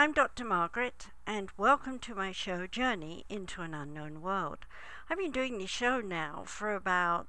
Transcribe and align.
I'm 0.00 0.14
Dr. 0.14 0.46
Margaret, 0.46 1.08
and 1.26 1.50
welcome 1.58 1.98
to 1.98 2.14
my 2.14 2.32
show, 2.32 2.66
Journey 2.66 3.26
into 3.28 3.60
an 3.60 3.74
Unknown 3.74 4.22
World. 4.22 4.60
I've 5.10 5.18
been 5.18 5.30
doing 5.30 5.58
this 5.58 5.68
show 5.68 6.00
now 6.00 6.44
for 6.46 6.74
about 6.74 7.26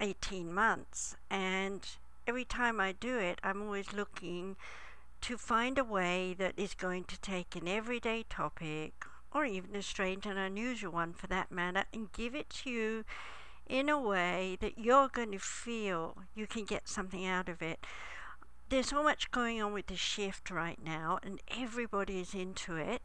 18 0.00 0.52
months, 0.52 1.16
and 1.30 1.80
every 2.26 2.44
time 2.44 2.80
I 2.80 2.90
do 2.90 3.18
it, 3.18 3.38
I'm 3.44 3.62
always 3.62 3.92
looking 3.92 4.56
to 5.20 5.38
find 5.38 5.78
a 5.78 5.84
way 5.84 6.34
that 6.36 6.54
is 6.56 6.74
going 6.74 7.04
to 7.04 7.20
take 7.20 7.54
an 7.54 7.68
everyday 7.68 8.24
topic, 8.28 9.04
or 9.32 9.44
even 9.44 9.76
a 9.76 9.82
strange 9.82 10.26
and 10.26 10.40
unusual 10.40 10.90
one 10.90 11.12
for 11.12 11.28
that 11.28 11.52
matter, 11.52 11.84
and 11.94 12.12
give 12.12 12.34
it 12.34 12.50
to 12.64 12.70
you 12.70 13.04
in 13.68 13.88
a 13.88 14.00
way 14.00 14.58
that 14.60 14.76
you're 14.76 15.06
going 15.06 15.30
to 15.30 15.38
feel 15.38 16.16
you 16.34 16.48
can 16.48 16.64
get 16.64 16.88
something 16.88 17.24
out 17.24 17.48
of 17.48 17.62
it 17.62 17.78
there's 18.68 18.88
so 18.88 19.02
much 19.02 19.30
going 19.30 19.62
on 19.62 19.72
with 19.72 19.86
the 19.86 19.96
shift 19.96 20.50
right 20.50 20.78
now, 20.84 21.18
and 21.22 21.40
everybody 21.56 22.20
is 22.20 22.34
into 22.34 22.76
it. 22.76 23.02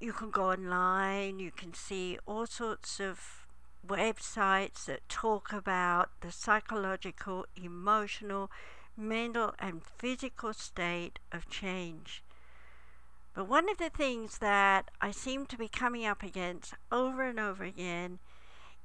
You 0.00 0.12
can 0.12 0.30
go 0.30 0.50
online, 0.50 1.38
you 1.38 1.50
can 1.50 1.74
see 1.74 2.18
all 2.26 2.46
sorts 2.46 2.98
of 2.98 3.46
websites 3.86 4.84
that 4.86 5.08
talk 5.08 5.52
about 5.52 6.10
the 6.20 6.32
psychological, 6.32 7.46
emotional, 7.62 8.50
mental, 8.96 9.54
and 9.58 9.82
physical 9.84 10.52
state 10.52 11.18
of 11.30 11.48
change. 11.48 12.22
But 13.34 13.48
one 13.48 13.70
of 13.70 13.78
the 13.78 13.90
things 13.90 14.38
that 14.38 14.90
I 15.00 15.12
seem 15.12 15.46
to 15.46 15.56
be 15.56 15.68
coming 15.68 16.04
up 16.04 16.22
against 16.22 16.74
over 16.90 17.22
and 17.22 17.38
over 17.38 17.62
again 17.62 18.18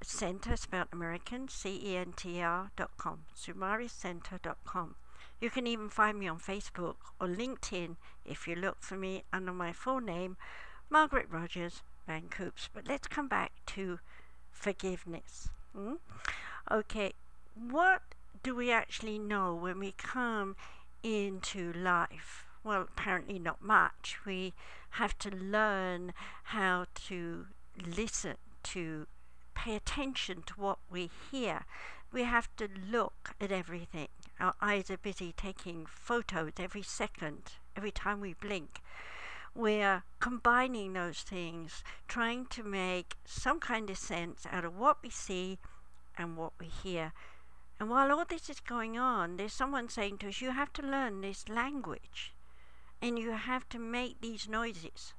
Center, 0.02 0.56
spelled 0.56 0.88
American, 0.92 1.48
C-E-N-T-R 1.48 2.72
dot 2.76 2.92
com, 2.98 3.26
sumariscenter.com. 3.36 4.96
You 5.42 5.50
can 5.50 5.68
even 5.68 5.90
find 5.90 6.20
me 6.20 6.28
on 6.28 6.40
Facebook 6.40 6.96
or 7.20 7.28
LinkedIn 7.28 7.98
if 8.26 8.48
you 8.48 8.56
look 8.56 8.78
for 8.82 8.96
me 8.96 9.24
under 9.34 9.52
my 9.52 9.74
full 9.74 10.00
name, 10.00 10.38
Margaret 10.90 11.28
Rogers 11.30 11.82
Van 12.08 12.30
Coops. 12.30 12.70
But 12.74 12.88
let's 12.88 13.08
come 13.08 13.28
back 13.28 13.52
to 13.68 14.00
forgiveness. 14.52 15.50
Hmm? 15.76 15.96
Okay, 16.72 17.14
what 17.56 18.02
do 18.44 18.56
we 18.56 18.72
actually 18.72 19.20
know 19.20 19.54
when 19.56 19.80
we 19.80 19.92
come 19.92 20.56
into 21.04 21.74
life? 21.74 22.46
Well, 22.64 22.82
apparently 22.82 23.40
not 23.40 23.62
much. 23.62 24.18
We 24.26 24.54
have 24.92 25.18
to 25.20 25.30
learn 25.30 26.14
how 26.46 26.86
to 27.08 27.46
listen, 27.86 28.38
to 28.64 29.06
pay 29.56 29.76
attention 29.76 30.44
to 30.44 30.54
what 30.54 30.78
we 30.92 31.10
hear. 31.32 31.66
We 32.12 32.24
have 32.24 32.56
to 32.58 32.70
look 32.90 33.36
at 33.42 33.52
everything. 33.52 34.10
Our 34.40 34.54
eyes 34.62 34.92
are 34.92 34.98
busy 34.98 35.34
taking 35.36 35.86
photos 35.86 36.54
every 36.60 36.84
second, 36.84 37.54
every 37.76 37.92
time 37.92 38.22
we 38.22 38.34
blink. 38.34 38.82
We're 39.56 40.04
combining 40.20 40.94
those 40.94 41.22
things, 41.22 41.84
trying 42.08 42.46
to 42.48 42.64
make 42.64 43.16
some 43.26 43.60
kind 43.60 43.90
of 43.90 43.98
sense 43.98 44.46
out 44.52 44.66
of 44.66 44.78
what 44.78 44.98
we 45.02 45.10
see 45.10 45.60
and 46.18 46.38
what 46.38 46.54
we 46.60 46.68
hear. 46.68 47.14
And 47.80 47.90
while 47.90 48.12
all 48.12 48.26
this 48.26 48.50
is 48.50 48.60
going 48.60 48.98
on, 48.98 49.38
there's 49.38 49.54
someone 49.54 49.90
saying 49.90 50.20
to 50.20 50.28
us, 50.28 50.42
You 50.42 50.52
have 50.52 50.74
to 50.74 50.82
learn 50.82 51.22
this 51.22 51.48
language 51.50 52.34
and 53.02 53.20
you 53.20 53.32
have 53.32 53.68
to 53.70 53.80
make 53.80 54.22
these 54.22 54.48
noises. 54.48 55.14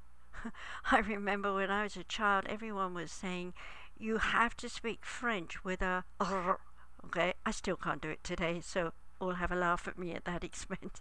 I 0.91 0.99
remember 0.99 1.55
when 1.55 1.71
I 1.71 1.85
was 1.85 1.97
a 1.97 2.05
child, 2.05 2.45
everyone 2.49 2.95
was 2.95 3.11
saying, 3.13 3.55
you 3.99 4.19
have 4.19 4.57
to 4.59 4.69
speak 4.69 5.05
French 5.05 5.65
with 5.65 5.83
a 5.83 6.05
r. 6.21 6.61
Okay, 7.05 7.35
I 7.45 7.51
still 7.51 7.77
can't 7.77 8.03
do 8.03 8.09
it 8.11 8.25
today, 8.25 8.61
so 8.63 8.93
all 9.21 9.35
have 9.35 9.53
a 9.53 9.57
laugh 9.57 9.87
at 9.89 9.99
me 9.99 10.13
at 10.15 10.25
that 10.25 10.45
expense. 10.51 11.01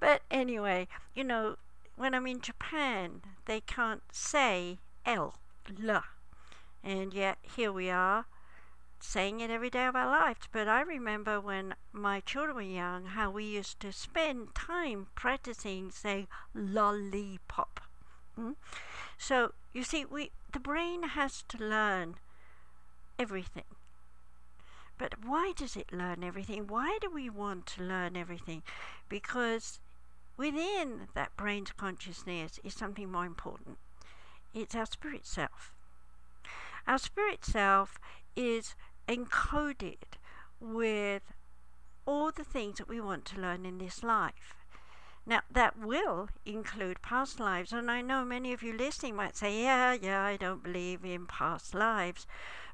but 0.00 0.22
anyway, 0.30 0.88
you 1.14 1.24
know, 1.24 1.56
when 1.96 2.14
I'm 2.14 2.26
in 2.26 2.40
Japan, 2.40 3.22
they 3.46 3.60
can't 3.60 4.02
say 4.12 4.78
L, 5.04 5.36
la. 5.78 6.02
And 6.82 7.12
yet 7.12 7.38
here 7.42 7.72
we 7.72 7.90
are 7.90 8.26
saying 9.00 9.40
it 9.40 9.50
every 9.50 9.70
day 9.70 9.86
of 9.86 9.96
our 9.96 10.06
lives. 10.06 10.48
But 10.50 10.68
I 10.68 10.82
remember 10.82 11.40
when 11.40 11.74
my 11.92 12.20
children 12.20 12.56
were 12.56 12.62
young 12.62 13.04
how 13.06 13.30
we 13.30 13.44
used 13.44 13.80
to 13.80 13.92
spend 13.92 14.54
time 14.54 15.08
practicing 15.14 15.90
saying 15.90 16.28
lollipop. 16.54 17.80
Mm? 18.38 18.56
So 19.18 19.52
you 19.72 19.84
see, 19.84 20.04
we 20.04 20.30
the 20.52 20.60
brain 20.60 21.02
has 21.02 21.44
to 21.48 21.58
learn 21.58 22.16
everything. 23.18 23.64
But 24.98 25.24
why 25.24 25.52
does 25.56 25.76
it 25.76 25.92
learn 25.92 26.22
everything? 26.22 26.66
Why 26.66 26.98
do 27.00 27.10
we 27.10 27.30
want 27.30 27.66
to 27.66 27.82
learn 27.82 28.16
everything? 28.16 28.62
Because 29.08 29.80
within 30.36 31.08
that 31.14 31.36
brain's 31.36 31.72
consciousness 31.72 32.58
is 32.64 32.74
something 32.74 33.10
more 33.10 33.24
important. 33.24 33.78
It's 34.52 34.74
our 34.74 34.86
spirit 34.86 35.26
self. 35.26 35.72
Our 36.86 36.98
spirit 36.98 37.44
self 37.44 37.98
is 38.36 38.74
encoded 39.08 40.18
with 40.60 41.22
all 42.06 42.30
the 42.30 42.44
things 42.44 42.78
that 42.78 42.88
we 42.88 43.00
want 43.00 43.24
to 43.26 43.40
learn 43.40 43.64
in 43.64 43.78
this 43.78 44.02
life. 44.02 44.59
Now, 45.30 45.42
that 45.48 45.78
will 45.78 46.28
include 46.44 47.02
past 47.02 47.38
lives, 47.38 47.72
and 47.72 47.88
I 47.88 48.02
know 48.02 48.24
many 48.24 48.52
of 48.52 48.64
you 48.64 48.76
listening 48.76 49.14
might 49.14 49.36
say, 49.36 49.62
Yeah, 49.62 49.92
yeah, 49.92 50.24
I 50.24 50.36
don't 50.36 50.60
believe 50.60 51.04
in 51.04 51.26
past 51.26 51.72
lives. 51.72 52.26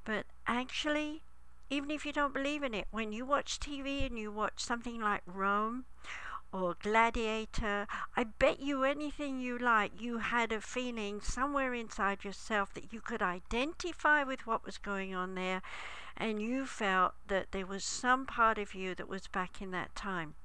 But 0.07 0.25
actually, 0.47 1.21
even 1.69 1.91
if 1.91 2.07
you 2.07 2.15
don't 2.15 2.33
believe 2.33 2.63
in 2.63 2.73
it, 2.73 2.87
when 2.91 3.13
you 3.13 3.27
watch 3.27 3.61
TV 3.61 4.07
and 4.07 4.19
you 4.19 4.33
watch 4.33 4.61
something 4.61 5.03
like 5.03 5.21
Rome 5.27 5.85
or 6.51 6.77
Gladiator, 6.83 7.87
I 8.17 8.25
bet 8.25 8.59
you 8.59 8.85
anything 8.85 9.39
you 9.39 9.59
like, 9.59 10.01
you 10.01 10.17
had 10.17 10.51
a 10.51 10.63
feeling 10.63 11.21
somewhere 11.21 11.75
inside 11.75 12.25
yourself 12.25 12.73
that 12.73 12.91
you 12.91 13.03
could 13.03 13.21
identify 13.21 14.23
with 14.23 14.47
what 14.47 14.65
was 14.65 14.79
going 14.79 15.15
on 15.15 15.35
there, 15.35 15.61
and 16.17 16.41
you 16.41 16.65
felt 16.65 17.17
that 17.27 17.53
there 17.53 17.67
was 17.67 17.85
some 17.85 18.25
part 18.25 18.57
of 18.57 18.75
you 18.75 18.95
that 18.95 19.11
was 19.11 19.27
back 19.27 19.61
in 19.61 19.73
that 19.73 19.95
time. 19.95 20.37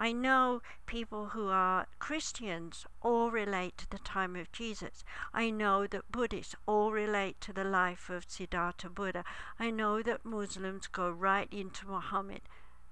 I 0.00 0.12
know 0.12 0.62
people 0.86 1.30
who 1.30 1.48
are 1.48 1.88
Christians 1.98 2.86
all 3.02 3.32
relate 3.32 3.76
to 3.78 3.90
the 3.90 3.98
time 3.98 4.36
of 4.36 4.52
Jesus. 4.52 5.02
I 5.34 5.50
know 5.50 5.88
that 5.88 6.12
Buddhists 6.12 6.54
all 6.66 6.92
relate 6.92 7.40
to 7.40 7.52
the 7.52 7.64
life 7.64 8.08
of 8.08 8.24
Siddhartha 8.28 8.90
Buddha. 8.90 9.24
I 9.58 9.70
know 9.70 10.00
that 10.02 10.24
Muslims 10.24 10.86
go 10.86 11.10
right 11.10 11.52
into 11.52 11.88
Muhammad. 11.88 12.42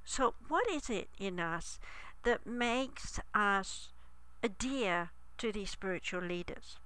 So, 0.04 0.34
what 0.48 0.68
is 0.68 0.90
it 0.90 1.08
in 1.16 1.38
us 1.38 1.78
that 2.24 2.44
makes 2.44 3.20
us 3.32 3.92
adhere 4.42 5.10
to 5.38 5.52
these 5.52 5.70
spiritual 5.70 6.22
leaders? 6.22 6.76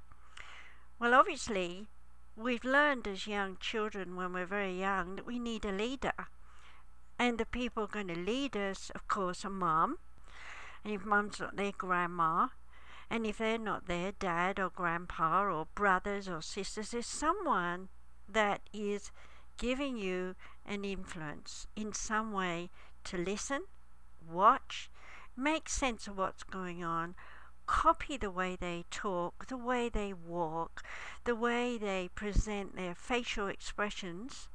Well, 0.99 1.15
obviously, 1.15 1.89
we've 2.37 2.65
learned 2.65 3.09
as 3.09 3.27
young 3.27 3.57
children 3.59 4.17
when 4.17 4.35
we're 4.35 4.45
very 4.45 4.79
young 4.79 5.17
that 5.17 5.27
we 5.27 5.39
need 5.39 5.65
a 5.65 5.73
leader. 5.73 6.29
And 7.19 7.39
the 7.39 7.47
people 7.47 7.87
going 7.87 8.09
to 8.09 8.19
lead 8.19 8.55
us, 8.55 8.91
of 8.95 9.09
course, 9.09 9.47
are 9.47 9.51
mom, 9.51 9.99
and 10.85 10.95
if 10.95 11.05
mum's 11.05 11.41
not 11.41 11.57
there, 11.57 11.73
grandma. 11.77 12.49
And 13.11 13.27
if 13.27 13.39
they're 13.39 13.59
not 13.59 13.87
there, 13.87 14.13
dad 14.13 14.61
or 14.61 14.71
grandpa 14.71 15.43
or 15.45 15.67
brothers 15.75 16.29
or 16.29 16.41
sisters, 16.41 16.91
there's 16.91 17.07
someone 17.07 17.89
that 18.29 18.63
is 18.73 19.11
giving 19.59 19.97
you 19.97 20.37
an 20.65 20.85
influence 20.85 21.67
in 21.75 21.93
some 21.93 22.33
way 22.33 22.71
to 23.05 23.17
listen, 23.17 23.65
watch, 24.29 24.91
make 25.37 25.69
sense 25.69 26.07
of 26.07 26.17
what's 26.17 26.45
going 26.45 26.85
on, 26.85 27.15
copy 27.67 28.17
the 28.17 28.31
way 28.31 28.57
they 28.59 28.85
talk, 28.91 29.47
the 29.49 29.57
way 29.57 29.89
they 29.89 30.13
walk, 30.13 30.83
the 31.25 31.35
way 31.35 31.77
they 31.77 32.09
present 32.15 32.77
their 32.77 32.95
facial 32.95 33.49
expressions, 33.49 34.49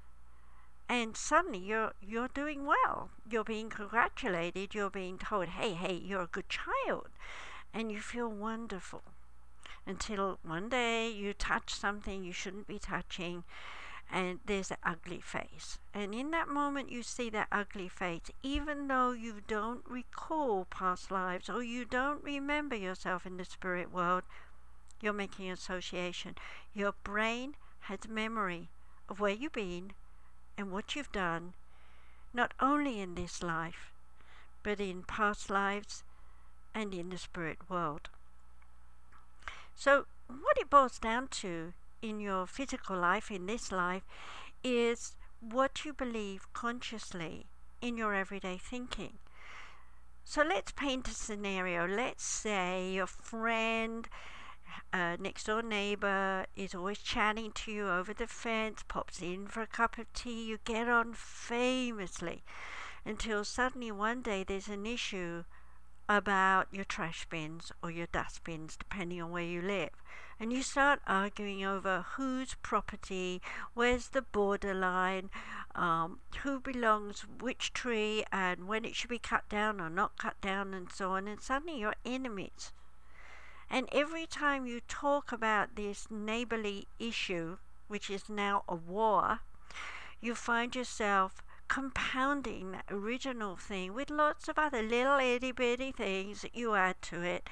and 0.87 1.17
suddenly 1.17 1.59
you're 1.59 1.93
you're 2.01 2.27
doing 2.27 2.65
well. 2.65 3.09
You're 3.29 3.43
being 3.43 3.69
congratulated. 3.69 4.75
You're 4.75 4.89
being 4.89 5.17
told, 5.17 5.47
"Hey, 5.47 5.73
hey, 5.73 5.93
you're 5.93 6.21
a 6.21 6.27
good 6.27 6.49
child," 6.49 7.09
and 7.73 7.91
you 7.91 7.99
feel 8.01 8.29
wonderful. 8.29 9.03
Until 9.87 10.39
one 10.43 10.69
day 10.69 11.09
you 11.09 11.33
touch 11.33 11.73
something 11.73 12.23
you 12.23 12.33
shouldn't 12.33 12.67
be 12.67 12.79
touching, 12.79 13.43
and 14.11 14.39
there's 14.45 14.71
an 14.71 14.77
ugly 14.83 15.19
face. 15.19 15.79
And 15.93 16.13
in 16.13 16.31
that 16.31 16.47
moment, 16.47 16.91
you 16.91 17.03
see 17.03 17.29
that 17.31 17.47
ugly 17.51 17.89
face, 17.89 18.31
even 18.43 18.87
though 18.87 19.11
you 19.11 19.41
don't 19.47 19.83
recall 19.87 20.65
past 20.65 21.11
lives 21.11 21.49
or 21.49 21.63
you 21.63 21.85
don't 21.85 22.23
remember 22.23 22.75
yourself 22.75 23.25
in 23.25 23.37
the 23.37 23.45
spirit 23.45 23.91
world, 23.91 24.23
you're 25.01 25.13
making 25.13 25.49
association. 25.51 26.35
Your 26.73 26.93
brain 27.03 27.55
has 27.81 28.07
memory 28.07 28.69
of 29.09 29.19
where 29.19 29.33
you've 29.33 29.53
been 29.53 29.93
and 30.57 30.71
what 30.71 30.95
you've 30.95 31.11
done, 31.11 31.53
not 32.33 32.53
only 32.59 32.99
in 32.99 33.15
this 33.15 33.43
life, 33.43 33.91
but 34.63 34.79
in 34.79 35.03
past 35.03 35.49
lives 35.49 36.03
and 36.73 36.93
in 36.93 37.09
the 37.09 37.17
spirit 37.17 37.69
world. 37.69 38.09
So, 39.75 40.05
what 40.27 40.57
it 40.57 40.69
boils 40.69 40.99
down 40.99 41.27
to 41.41 41.73
in 42.01 42.19
your 42.19 42.47
physical 42.47 42.97
life, 42.97 43.29
in 43.29 43.45
this 43.45 43.71
life, 43.71 44.03
is 44.63 45.15
what 45.39 45.85
you 45.85 45.93
believe 45.93 46.51
consciously 46.53 47.45
in 47.81 47.97
your 47.97 48.13
everyday 48.13 48.57
thinking. 48.57 49.19
So 50.23 50.41
let's 50.41 50.71
paint 50.71 51.07
a 51.07 51.11
scenario. 51.11 51.87
Let's 51.87 52.23
say 52.25 52.91
your 52.91 53.05
friend, 53.07 54.09
uh, 54.93 55.17
next 55.19 55.45
door 55.45 55.61
neighbor, 55.61 56.45
is 56.55 56.75
always 56.75 56.99
chatting 56.99 57.51
to 57.53 57.71
you 57.71 57.87
over 57.89 58.13
the 58.13 58.27
fence, 58.27 58.83
pops 58.87 59.21
in 59.21 59.47
for 59.47 59.61
a 59.61 59.67
cup 59.67 59.97
of 59.97 60.11
tea. 60.13 60.45
You 60.45 60.59
get 60.65 60.87
on 60.87 61.13
famously 61.13 62.43
until 63.05 63.43
suddenly 63.43 63.91
one 63.91 64.21
day 64.21 64.43
there's 64.43 64.67
an 64.67 64.85
issue 64.85 65.43
about 66.07 66.67
your 66.71 66.85
trash 66.85 67.25
bins 67.29 67.71
or 67.81 67.91
your 67.91 68.07
dustbins, 68.07 68.77
depending 68.77 69.21
on 69.21 69.31
where 69.31 69.43
you 69.43 69.61
live 69.61 69.91
and 70.39 70.51
you 70.51 70.61
start 70.61 70.99
arguing 71.07 71.63
over 71.63 72.05
whose 72.15 72.55
property, 72.55 73.41
where's 73.73 74.09
the 74.09 74.21
borderline, 74.21 75.29
um, 75.75 76.19
who 76.43 76.59
belongs 76.59 77.25
which 77.39 77.71
tree, 77.73 78.23
and 78.31 78.67
when 78.67 78.83
it 78.83 78.95
should 78.95 79.09
be 79.09 79.19
cut 79.19 79.47
down 79.47 79.79
or 79.79 79.89
not 79.89 80.17
cut 80.17 80.39
down, 80.41 80.73
and 80.73 80.91
so 80.91 81.11
on, 81.11 81.27
and 81.27 81.41
suddenly 81.41 81.79
you're 81.79 81.95
enemies. 82.05 82.73
And 83.69 83.89
every 83.91 84.25
time 84.25 84.65
you 84.65 84.81
talk 84.87 85.31
about 85.31 85.75
this 85.75 86.07
neighborly 86.09 86.87
issue, 86.99 87.57
which 87.87 88.09
is 88.09 88.29
now 88.29 88.63
a 88.67 88.75
war, 88.75 89.39
you 90.21 90.35
find 90.35 90.75
yourself 90.75 91.41
compounding 91.67 92.71
that 92.71 92.85
original 92.89 93.55
thing 93.55 93.93
with 93.93 94.09
lots 94.09 94.47
of 94.47 94.59
other 94.59 94.83
little 94.83 95.19
itty 95.19 95.51
bitty 95.51 95.91
things 95.91 96.41
that 96.43 96.55
you 96.55 96.75
add 96.75 97.01
to 97.01 97.21
it 97.21 97.49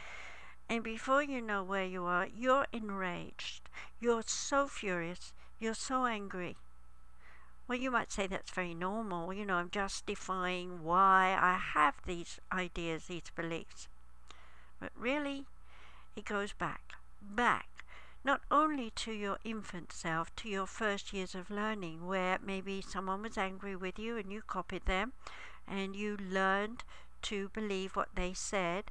and 0.70 0.84
before 0.84 1.22
you 1.22 1.42
know 1.42 1.64
where 1.64 1.86
you 1.86 2.06
are, 2.06 2.28
you're 2.36 2.68
enraged. 2.72 3.70
You're 4.00 4.24
so 4.26 4.68
furious. 4.68 5.34
You're 5.60 5.74
so 5.74 6.06
angry. 6.06 6.58
Well, 7.68 7.78
you 7.78 7.92
might 7.92 8.12
say 8.12 8.28
that's 8.28 8.52
very 8.52 8.74
normal. 8.74 9.34
You 9.34 9.46
know, 9.46 9.56
I'm 9.56 9.70
justifying 9.70 10.84
why 10.84 11.38
I 11.40 11.58
have 11.58 11.96
these 12.06 12.40
ideas, 12.52 13.06
these 13.06 13.32
beliefs. 13.36 13.88
But 14.80 14.92
really, 14.98 15.46
it 16.16 16.26
goes 16.26 16.54
back, 16.54 16.94
back, 17.22 17.86
not 18.24 18.42
only 18.50 18.92
to 18.92 19.12
your 19.12 19.38
infant 19.44 19.92
self, 19.92 20.34
to 20.38 20.50
your 20.50 20.68
first 20.68 21.12
years 21.14 21.36
of 21.36 21.50
learning, 21.50 22.08
where 22.08 22.40
maybe 22.44 22.82
someone 22.82 23.22
was 23.22 23.38
angry 23.38 23.76
with 23.76 24.00
you 24.00 24.18
and 24.18 24.32
you 24.32 24.42
copied 24.42 24.86
them 24.86 25.14
and 25.68 25.96
you 25.96 26.18
learned 26.18 26.84
to 27.24 27.50
believe 27.50 27.96
what 27.96 28.10
they 28.16 28.34
said. 28.34 28.86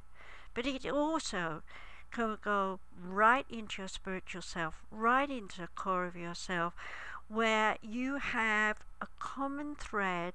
But 0.53 0.67
it 0.67 0.85
also 0.85 1.63
can 2.11 2.37
go 2.43 2.79
right 3.01 3.45
into 3.49 3.81
your 3.81 3.87
spiritual 3.87 4.41
self, 4.41 4.75
right 4.91 5.29
into 5.29 5.61
the 5.61 5.67
core 5.75 6.05
of 6.05 6.15
yourself, 6.15 6.73
where 7.27 7.77
you 7.81 8.17
have 8.17 8.77
a 9.01 9.07
common 9.19 9.75
thread 9.75 10.33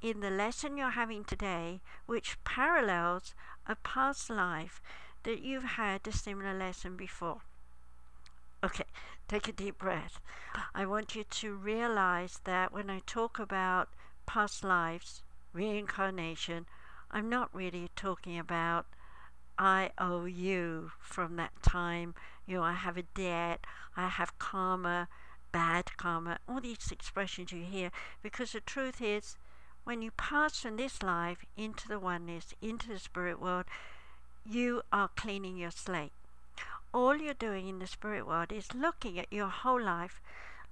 in 0.00 0.20
the 0.20 0.30
lesson 0.30 0.76
you're 0.76 0.90
having 0.90 1.24
today, 1.24 1.80
which 2.06 2.38
parallels 2.44 3.34
a 3.66 3.74
past 3.74 4.30
life 4.30 4.80
that 5.28 5.42
you've 5.42 5.76
had 5.76 6.08
a 6.08 6.10
similar 6.12 6.54
lesson 6.54 6.96
before. 6.96 7.42
Okay, 8.64 8.86
take 9.28 9.46
a 9.46 9.52
deep 9.52 9.76
breath. 9.76 10.22
I 10.74 10.86
want 10.86 11.14
you 11.14 11.22
to 11.22 11.54
realize 11.54 12.40
that 12.44 12.72
when 12.72 12.88
I 12.88 13.02
talk 13.04 13.38
about 13.38 13.90
past 14.24 14.64
lives, 14.64 15.22
reincarnation, 15.52 16.64
I'm 17.10 17.28
not 17.28 17.54
really 17.54 17.90
talking 17.94 18.38
about 18.38 18.86
I 19.58 19.90
owe 19.98 20.24
you 20.24 20.92
from 20.98 21.36
that 21.36 21.62
time. 21.62 22.14
You 22.46 22.56
know, 22.56 22.62
I 22.62 22.72
have 22.72 22.96
a 22.96 23.02
debt, 23.02 23.66
I 23.98 24.08
have 24.08 24.38
karma, 24.38 25.08
bad 25.52 25.94
karma, 25.98 26.38
all 26.48 26.62
these 26.62 26.90
expressions 26.90 27.52
you 27.52 27.64
hear. 27.64 27.90
Because 28.22 28.52
the 28.52 28.60
truth 28.60 29.02
is, 29.02 29.36
when 29.84 30.00
you 30.00 30.10
pass 30.10 30.60
from 30.60 30.76
this 30.76 31.02
life 31.02 31.44
into 31.54 31.86
the 31.86 31.98
oneness, 31.98 32.54
into 32.62 32.88
the 32.88 32.98
spirit 32.98 33.38
world, 33.38 33.66
you 34.48 34.82
are 34.90 35.08
cleaning 35.08 35.58
your 35.58 35.70
slate. 35.70 36.12
All 36.94 37.16
you're 37.16 37.34
doing 37.34 37.68
in 37.68 37.80
the 37.80 37.86
spirit 37.86 38.26
world 38.26 38.50
is 38.50 38.74
looking 38.74 39.18
at 39.18 39.30
your 39.30 39.48
whole 39.48 39.80
life, 39.80 40.22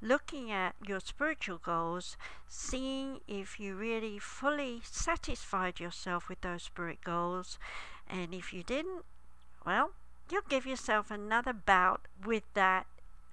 looking 0.00 0.50
at 0.50 0.74
your 0.86 1.00
spiritual 1.00 1.58
goals, 1.58 2.16
seeing 2.48 3.20
if 3.28 3.60
you 3.60 3.74
really 3.74 4.18
fully 4.18 4.80
satisfied 4.82 5.78
yourself 5.78 6.28
with 6.28 6.40
those 6.40 6.62
spirit 6.62 6.98
goals, 7.04 7.58
and 8.08 8.32
if 8.32 8.52
you 8.52 8.62
didn't, 8.62 9.04
well, 9.66 9.90
you'll 10.30 10.42
give 10.48 10.64
yourself 10.64 11.10
another 11.10 11.52
bout 11.52 12.08
with 12.24 12.44
that 12.54 12.86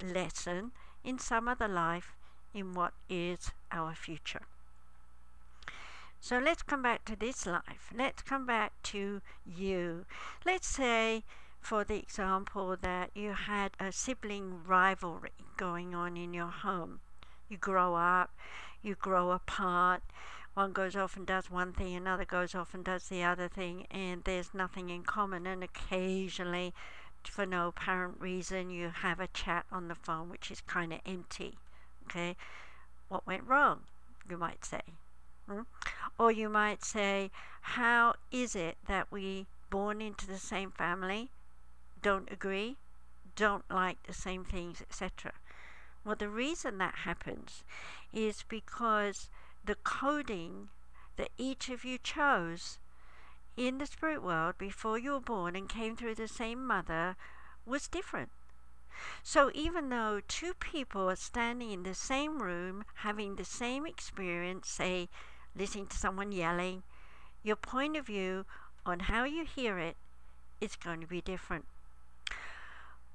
lesson 0.03 0.71
in 1.05 1.19
some 1.19 1.47
other 1.47 1.67
life 1.69 2.15
in 2.53 2.73
what 2.73 2.93
is 3.09 3.51
our 3.71 3.95
future. 3.95 4.41
So 6.23 6.39
let's 6.39 6.61
come 6.61 6.81
back 6.81 7.03
to 7.03 7.17
this 7.17 7.45
life. 7.45 7.91
Let's 7.93 8.21
come 8.21 8.45
back 8.45 8.71
to 8.83 9.21
you. 9.45 10.05
Let's 10.45 10.67
say, 10.67 11.25
for 11.59 11.83
the 11.83 11.97
example, 11.97 12.77
that 12.79 13.09
you 13.13 13.33
had 13.33 13.71
a 13.77 13.91
sibling 13.91 14.63
rivalry 14.65 15.33
going 15.57 15.93
on 15.93 16.15
in 16.15 16.33
your 16.33 16.47
home. 16.47 17.01
You 17.49 17.57
grow 17.57 17.95
up, 17.95 18.31
you 18.81 18.95
grow 18.95 19.31
apart, 19.31 20.01
one 20.53 20.71
goes 20.71 20.95
off 20.95 21.17
and 21.17 21.27
does 21.27 21.51
one 21.51 21.73
thing, 21.73 21.93
another 21.93 22.23
goes 22.23 22.55
off 22.55 22.73
and 22.73 22.85
does 22.85 23.09
the 23.09 23.21
other 23.21 23.49
thing, 23.49 23.85
and 23.91 24.23
there's 24.23 24.53
nothing 24.53 24.89
in 24.89 25.03
common. 25.03 25.45
And 25.45 25.61
occasionally, 25.61 26.73
for 27.25 27.45
no 27.45 27.67
apparent 27.67 28.21
reason, 28.21 28.69
you 28.69 28.91
have 29.01 29.19
a 29.19 29.27
chat 29.27 29.65
on 29.73 29.89
the 29.89 29.95
phone 29.95 30.29
which 30.29 30.49
is 30.49 30.61
kind 30.61 30.93
of 30.93 31.01
empty. 31.05 31.57
Okay, 32.05 32.37
what 33.09 33.27
went 33.27 33.43
wrong? 33.45 33.81
You 34.29 34.37
might 34.37 34.63
say. 34.63 34.83
Hmm? 35.47 35.61
Or 36.17 36.31
you 36.31 36.49
might 36.49 36.83
say, 36.83 37.31
How 37.61 38.15
is 38.31 38.55
it 38.55 38.77
that 38.87 39.11
we, 39.11 39.47
born 39.69 40.01
into 40.01 40.27
the 40.27 40.37
same 40.37 40.71
family, 40.71 41.31
don't 42.01 42.31
agree, 42.31 42.77
don't 43.35 43.69
like 43.69 44.03
the 44.03 44.13
same 44.13 44.43
things, 44.43 44.81
etc.? 44.81 45.33
Well, 46.05 46.15
the 46.15 46.29
reason 46.29 46.77
that 46.79 46.95
happens 47.05 47.63
is 48.11 48.43
because 48.47 49.29
the 49.63 49.75
coding 49.75 50.69
that 51.15 51.29
each 51.37 51.69
of 51.69 51.85
you 51.85 51.97
chose 51.97 52.79
in 53.55 53.77
the 53.77 53.85
spirit 53.85 54.21
world 54.21 54.57
before 54.57 54.97
you 54.97 55.11
were 55.11 55.19
born 55.19 55.55
and 55.55 55.69
came 55.69 55.95
through 55.95 56.15
the 56.15 56.27
same 56.27 56.65
mother 56.65 57.15
was 57.65 57.87
different. 57.87 58.29
So 59.23 59.49
even 59.53 59.89
though 59.89 60.21
two 60.27 60.53
people 60.53 61.09
are 61.09 61.15
standing 61.15 61.71
in 61.71 61.83
the 61.83 61.95
same 61.95 62.41
room 62.41 62.85
having 62.95 63.35
the 63.35 63.45
same 63.45 63.85
experience, 63.85 64.69
say 64.69 65.09
listening 65.55 65.87
to 65.87 65.97
someone 65.97 66.31
yelling, 66.31 66.83
your 67.43 67.55
point 67.55 67.97
of 67.97 68.07
view 68.07 68.45
on 68.85 69.01
how 69.01 69.23
you 69.23 69.45
hear 69.45 69.77
it 69.77 69.95
is 70.59 70.75
going 70.75 71.01
to 71.01 71.07
be 71.07 71.21
different. 71.21 71.65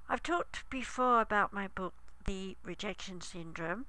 I've 0.09 0.23
talked 0.23 0.69
before 0.71 1.21
about 1.21 1.53
my 1.53 1.69
book, 1.69 1.95
The 2.27 2.57
Rejection 2.65 3.21
Syndrome, 3.21 3.87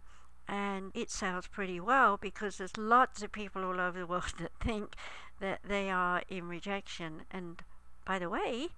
and 0.48 0.92
it 0.94 1.12
sells 1.12 1.48
pretty 1.48 1.80
well 1.80 2.18
because 2.18 2.58
there's 2.58 2.78
lots 2.78 3.22
of 3.22 3.32
people 3.32 3.64
all 3.64 3.80
over 3.80 4.00
the 4.00 4.08
world 4.08 4.34
that 4.40 4.52
think 4.60 4.96
that 5.40 5.60
they 5.64 5.90
are 5.90 6.24
in 6.28 6.48
rejection. 6.48 7.22
And 7.32 7.62
by 8.06 8.20
the 8.20 8.30
way, 8.30 8.70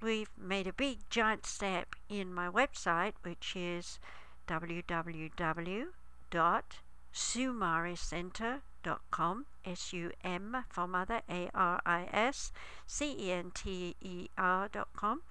we've 0.00 0.30
made 0.38 0.66
a 0.66 0.72
big 0.72 0.98
giant 1.10 1.46
step 1.46 1.96
in 2.08 2.32
my 2.32 2.48
website, 2.48 3.14
which 3.22 3.54
is 3.56 3.98
www.sumariscenter.com 4.46 6.85
sumariscenter.com, 7.16 9.46
S 9.64 9.92
U 9.94 10.12
M 10.22 10.64
for 10.68 10.86
mother, 10.86 11.22
A 11.30 11.48
R 11.54 11.80
I 11.86 12.10
S 12.12 12.52
C 12.86 13.16
E 13.18 13.32
N 13.32 13.50
T 13.54 13.96
E 14.02 14.28
R.com, 14.36 15.22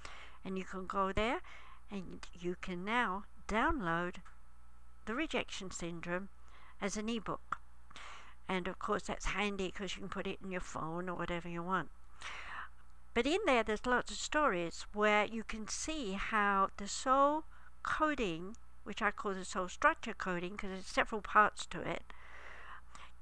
and 0.44 0.58
you 0.58 0.64
can 0.64 0.88
go 0.88 1.12
there 1.12 1.42
and 1.92 2.26
you 2.40 2.56
can 2.60 2.84
now 2.84 3.26
download 3.48 4.16
the 5.06 5.14
rejection 5.14 5.70
syndrome 5.70 6.30
as 6.82 6.98
an 6.98 7.08
ebook. 7.08 7.60
And 8.50 8.68
of 8.68 8.80
course, 8.80 9.04
that's 9.04 9.28
handy 9.28 9.68
because 9.68 9.96
you 9.96 10.02
can 10.02 10.10
put 10.10 10.26
it 10.26 10.40
in 10.44 10.50
your 10.52 10.62
phone 10.62 11.08
or 11.08 11.16
whatever 11.16 11.48
you 11.48 11.62
want. 11.62 11.92
But 13.14 13.28
in 13.28 13.42
there, 13.46 13.62
there's 13.64 13.86
lots 13.86 14.12
of 14.12 14.18
stories 14.18 14.88
where 14.92 15.26
you 15.26 15.44
can 15.44 15.68
see 15.68 16.14
how 16.14 16.72
the 16.78 16.88
soul 16.88 17.44
coding, 17.84 18.58
which 18.86 19.02
I 19.02 19.12
call 19.12 19.34
the 19.34 19.44
soul 19.44 19.68
structure 19.68 20.14
coding 20.14 20.52
because 20.52 20.70
there's 20.70 20.86
several 20.86 21.22
parts 21.22 21.66
to 21.68 21.82
it, 21.82 22.04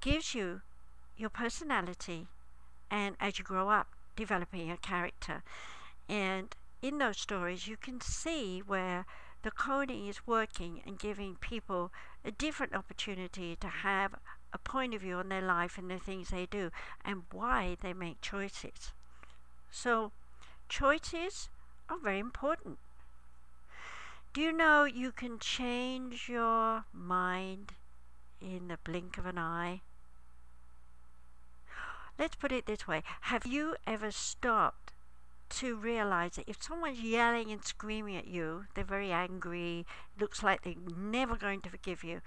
gives 0.01 0.35
you 0.35 0.61
your 1.17 1.29
personality 1.29 2.27
and 2.91 3.15
as 3.19 3.39
you 3.39 3.45
grow 3.45 3.69
up, 3.69 3.87
developing 4.15 4.69
a 4.69 4.77
character. 4.77 5.41
And 6.07 6.55
in 6.81 6.99
those 6.99 7.17
stories, 7.17 7.67
you 7.67 7.77
can 7.77 8.01
see 8.01 8.59
where 8.59 9.05
the 9.41 9.51
coding 9.51 10.07
is 10.07 10.27
working 10.27 10.81
and 10.85 10.99
giving 10.99 11.35
people 11.35 11.91
a 12.23 12.31
different 12.31 12.75
opportunity 12.75 13.55
to 13.55 13.67
have 13.67 14.15
a 14.53 14.57
point 14.57 14.93
of 14.93 15.01
view 15.01 15.15
on 15.15 15.29
their 15.29 15.41
life 15.41 15.77
and 15.77 15.89
the 15.89 15.97
things 15.97 16.29
they 16.29 16.45
do 16.45 16.69
and 17.03 17.23
why 17.31 17.75
they 17.81 17.93
make 17.93 18.21
choices. 18.21 18.91
So, 19.71 20.11
choices 20.69 21.49
are 21.89 21.97
very 21.97 22.19
important. 22.19 22.77
Do 24.33 24.41
you 24.41 24.51
know 24.51 24.83
you 24.83 25.11
can 25.11 25.37
change 25.37 26.27
your 26.27 26.85
mind 26.91 27.73
in 28.41 28.67
the 28.67 28.79
blink 28.83 29.19
of 29.19 29.27
an 29.27 29.37
eye? 29.37 29.81
Let's 32.17 32.35
put 32.35 32.51
it 32.51 32.65
this 32.65 32.87
way 32.87 33.03
Have 33.21 33.45
you 33.45 33.75
ever 33.85 34.09
stopped 34.09 34.91
to 35.49 35.75
realize 35.75 36.31
that 36.37 36.49
if 36.49 36.63
someone's 36.63 36.99
yelling 36.99 37.51
and 37.51 37.63
screaming 37.63 38.15
at 38.15 38.25
you, 38.25 38.65
they're 38.73 38.83
very 38.83 39.11
angry, 39.11 39.85
looks 40.19 40.41
like 40.41 40.63
they're 40.63 40.73
never 40.97 41.35
going 41.35 41.61
to 41.61 41.69
forgive 41.69 42.03
you. 42.03 42.21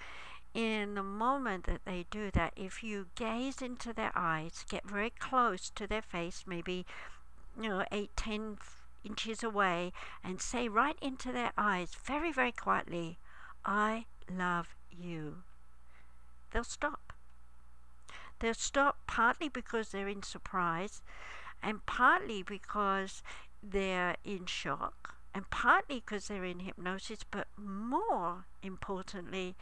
In 0.54 0.94
the 0.94 1.02
moment 1.02 1.64
that 1.64 1.84
they 1.84 2.06
do 2.12 2.30
that, 2.30 2.52
if 2.54 2.84
you 2.84 3.08
gaze 3.16 3.60
into 3.60 3.92
their 3.92 4.12
eyes, 4.14 4.64
get 4.68 4.88
very 4.88 5.10
close 5.10 5.70
to 5.70 5.88
their 5.88 6.02
face, 6.02 6.44
maybe 6.46 6.86
you 7.60 7.68
know, 7.68 7.84
eight, 7.90 8.10
ten 8.16 8.58
inches 9.06 9.42
away, 9.42 9.92
and 10.24 10.40
say 10.40 10.68
right 10.68 10.98
into 11.00 11.32
their 11.32 11.52
eyes, 11.56 11.94
very, 12.04 12.32
very 12.32 12.52
quietly, 12.52 13.18
I 13.64 14.06
love 14.30 14.74
you. 14.90 15.42
They'll 16.50 16.64
stop. 16.64 17.12
They'll 18.40 18.54
stop 18.54 18.98
partly 19.06 19.48
because 19.48 19.90
they're 19.90 20.08
in 20.08 20.22
surprise 20.22 21.02
and 21.62 21.84
partly 21.86 22.42
because 22.42 23.22
they're 23.62 24.16
in 24.24 24.46
shock, 24.46 25.14
and 25.34 25.48
partly 25.50 25.96
because 25.96 26.28
they're 26.28 26.44
in 26.44 26.60
hypnosis, 26.60 27.24
but 27.30 27.48
more 27.56 28.44
importantly, 28.62 29.56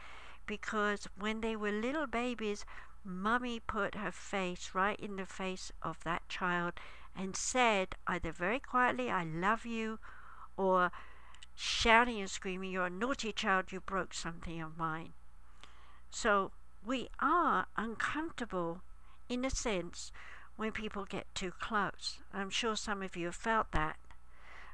because 0.45 1.07
when 1.17 1.41
they 1.41 1.55
were 1.55 1.71
little 1.71 2.05
babies, 2.07 2.65
mummy 3.03 3.59
put 3.59 3.95
her 3.95 4.11
face 4.11 4.71
right 4.73 4.99
in 4.99 5.15
the 5.15 5.25
face 5.25 5.71
of 5.81 6.03
that 6.03 6.27
child 6.27 6.73
and 7.15 7.35
said, 7.35 7.95
either 8.07 8.31
very 8.31 8.59
quietly, 8.59 9.09
I 9.09 9.23
love 9.23 9.65
you, 9.65 9.99
or 10.57 10.91
shouting 11.55 12.19
and 12.19 12.29
screaming, 12.29 12.71
You're 12.71 12.87
a 12.87 12.89
naughty 12.89 13.31
child, 13.31 13.71
you 13.71 13.79
broke 13.79 14.13
something 14.13 14.61
of 14.61 14.77
mine. 14.77 15.13
So 16.09 16.51
we 16.85 17.09
are 17.19 17.67
uncomfortable 17.77 18.81
in 19.29 19.43
a 19.45 19.49
sense 19.49 20.11
when 20.55 20.71
people 20.71 21.05
get 21.05 21.25
too 21.33 21.51
close. 21.59 22.19
I'm 22.33 22.49
sure 22.49 22.75
some 22.75 23.01
of 23.01 23.15
you 23.15 23.27
have 23.27 23.35
felt 23.35 23.71
that. 23.71 23.97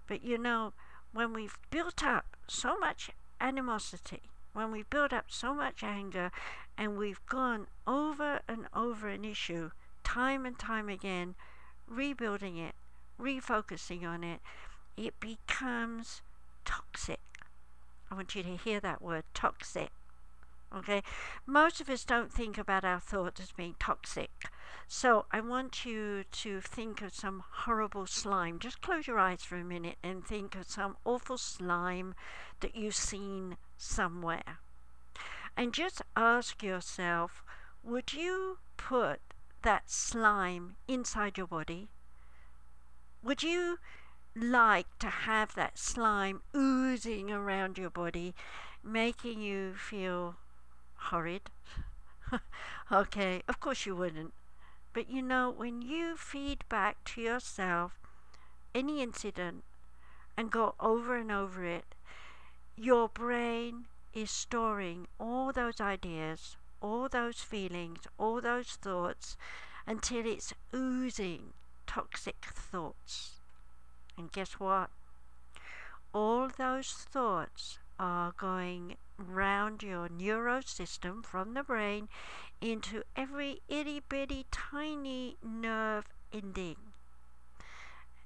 But 0.08 0.24
you 0.24 0.38
know, 0.38 0.74
when 1.14 1.34
we've 1.34 1.58
built 1.70 2.04
up 2.04 2.38
so 2.48 2.78
much 2.78 3.12
animosity, 3.40 4.24
when 4.54 4.72
we've 4.72 4.90
built 4.90 5.14
up 5.14 5.26
so 5.30 5.54
much 5.54 5.84
anger, 5.84 6.32
and 6.78 6.98
we've 6.98 7.26
gone 7.28 7.68
over 7.88 8.42
and 8.48 8.68
over 8.74 9.08
an 9.08 9.26
issue 9.26 9.72
time 10.04 10.46
and 10.46 10.58
time 10.60 10.90
again, 10.90 11.36
rebuilding 11.92 12.58
it, 12.58 12.76
refocusing 13.20 14.04
on 14.04 14.24
it, 14.24 14.40
it 14.98 15.20
becomes 15.20 16.22
toxic. 16.66 17.20
I 18.10 18.16
want 18.16 18.36
you 18.36 18.44
to 18.44 18.58
hear 18.58 18.80
that 18.80 19.02
word 19.02 19.24
toxic. 19.34 19.92
Okay? 20.76 21.04
Most 21.46 21.82
of 21.82 21.90
us 21.90 22.06
don't 22.06 22.32
think 22.32 22.58
about 22.58 22.86
our 22.86 23.00
thoughts 23.00 23.42
as 23.42 23.52
being 23.52 23.76
toxic. 23.80 24.30
So 24.88 25.26
I 25.32 25.42
want 25.42 25.86
you 25.86 26.24
to 26.32 26.62
think 26.62 27.02
of 27.02 27.14
some 27.14 27.44
horrible 27.50 28.08
slime. 28.08 28.60
Just 28.60 28.82
close 28.82 29.08
your 29.08 29.20
eyes 29.20 29.44
for 29.44 29.58
a 29.58 29.64
minute 29.64 29.98
and 30.04 30.26
think 30.26 30.56
of 30.56 30.70
some 30.70 30.98
awful 31.06 31.38
slime 31.38 32.16
that 32.62 32.76
you've 32.76 32.96
seen 32.96 33.58
somewhere. 33.78 34.60
And 35.58 35.74
just 35.74 36.02
ask 36.16 36.64
yourself 36.64 37.44
would 37.84 38.14
you 38.14 38.60
put 38.78 39.20
that 39.64 39.90
slime 39.90 40.76
inside 40.88 41.38
your 41.38 41.48
body? 41.48 41.90
Would 43.24 43.44
you 43.44 43.78
like 44.36 44.88
to 45.00 45.08
have 45.08 45.56
that 45.56 45.78
slime 45.78 46.42
oozing 46.56 47.30
around 47.32 47.78
your 47.78 47.90
body, 47.90 48.34
making 48.84 49.42
you 49.42 49.74
feel 49.74 50.36
horrid. 50.96 51.50
okay, 52.92 53.42
of 53.48 53.60
course 53.60 53.86
you 53.86 53.96
wouldn't. 53.96 54.34
But 54.94 55.10
you 55.10 55.22
know, 55.22 55.50
when 55.50 55.82
you 55.82 56.16
feed 56.16 56.64
back 56.70 57.04
to 57.06 57.22
yourself 57.22 58.00
any 58.74 59.02
incident 59.02 59.64
and 60.38 60.52
go 60.52 60.76
over 60.80 61.18
and 61.18 61.32
over 61.32 61.66
it, 61.66 61.96
your 62.78 63.10
brain 63.10 63.86
is 64.14 64.32
storing 64.32 65.08
all 65.20 65.52
those 65.52 65.82
ideas, 65.82 66.56
all 66.82 67.08
those 67.08 67.42
feelings, 67.42 68.00
all 68.18 68.42
those 68.42 68.72
thoughts 68.82 69.38
until 69.88 70.26
it's 70.26 70.54
oozing 70.76 71.54
toxic 71.88 72.46
thoughts. 72.46 73.40
And 74.18 74.32
guess 74.32 74.54
what? 74.54 74.90
All 76.14 76.50
those 76.58 76.92
thoughts 76.92 77.80
are 78.00 78.34
going 78.38 78.98
round 79.18 79.84
your 79.84 80.10
neuro 80.10 80.62
system 80.62 81.22
from 81.24 81.54
the 81.54 81.64
brain 81.64 82.10
into 82.60 83.04
every 83.16 83.62
itty 83.70 84.02
bitty 84.08 84.46
tiny 84.52 85.38
nerve 85.44 86.06
ending. 86.34 86.78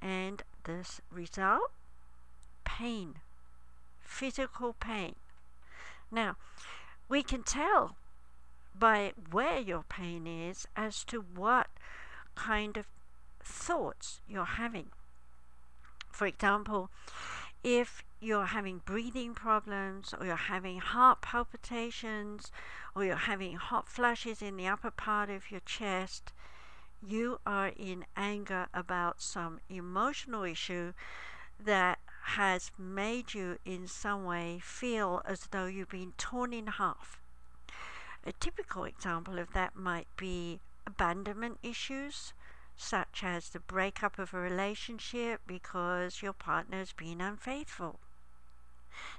And 0.02 0.44
this 0.64 1.02
result 1.12 1.72
pain, 2.64 3.16
physical 4.02 4.74
pain. 4.80 5.16
Now, 6.12 6.36
we 7.08 7.24
can 7.24 7.44
tell 7.44 7.96
by 8.78 9.14
where 9.32 9.60
your 9.60 9.84
pain 9.84 10.28
is 10.28 10.68
as 10.76 11.04
to 11.06 11.22
what 11.22 11.68
kind 12.36 12.78
of 12.78 12.86
thoughts 13.44 14.22
you're 14.28 14.46
having. 14.46 14.88
For 16.12 16.28
example, 16.28 16.90
if 17.64 18.04
you're 18.20 18.46
having 18.46 18.82
breathing 18.86 19.34
problems 19.34 20.14
or 20.20 20.26
you're 20.26 20.36
having 20.36 20.80
heart 20.80 21.22
palpitations 21.22 22.52
or 22.96 23.04
you're 23.04 23.16
having 23.16 23.56
hot 23.56 23.88
flashes 23.88 24.42
in 24.42 24.58
the 24.58 24.68
upper 24.68 24.92
part 24.92 25.30
of 25.30 25.52
your 25.52 25.62
chest, 25.66 26.32
you 27.06 27.40
are 27.46 27.68
in 27.68 28.06
anger 28.16 28.68
about 28.74 29.22
some 29.22 29.60
emotional 29.70 30.44
issue 30.44 30.94
that 31.64 32.00
has 32.24 32.72
made 32.78 33.34
you 33.34 33.58
in 33.66 33.88
some 33.88 34.26
way 34.26 34.60
feel 34.62 35.22
as 35.26 35.48
though 35.52 35.68
you've 35.68 35.90
been 35.90 36.14
torn 36.18 36.54
in 36.54 36.68
half. 36.68 37.22
A 38.26 38.34
typical 38.34 38.86
example 38.86 39.38
of 39.38 39.54
that 39.54 39.76
might 39.76 40.08
be 40.18 40.60
abandonment 40.88 41.60
issues 41.62 42.34
such 42.76 43.24
as 43.24 43.50
the 43.50 43.60
breakup 43.60 44.18
of 44.18 44.34
a 44.34 44.40
relationship 44.40 45.42
because 45.46 46.22
your 46.22 46.34
partner 46.34 46.80
has 46.80 46.92
been 46.92 47.22
unfaithful. 47.22 48.00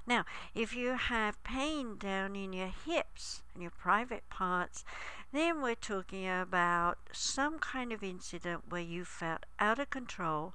Now, 0.05 0.25
if 0.53 0.75
you 0.75 0.95
have 0.95 1.43
pain 1.43 1.97
down 1.97 2.35
in 2.35 2.51
your 2.51 2.73
hips 2.85 3.43
and 3.53 3.61
your 3.61 3.71
private 3.71 4.29
parts, 4.29 4.83
then 5.31 5.61
we're 5.61 5.75
talking 5.75 6.27
about 6.27 6.97
some 7.11 7.59
kind 7.59 7.93
of 7.93 8.03
incident 8.03 8.63
where 8.69 8.81
you 8.81 9.05
felt 9.05 9.45
out 9.59 9.79
of 9.79 9.89
control. 9.89 10.53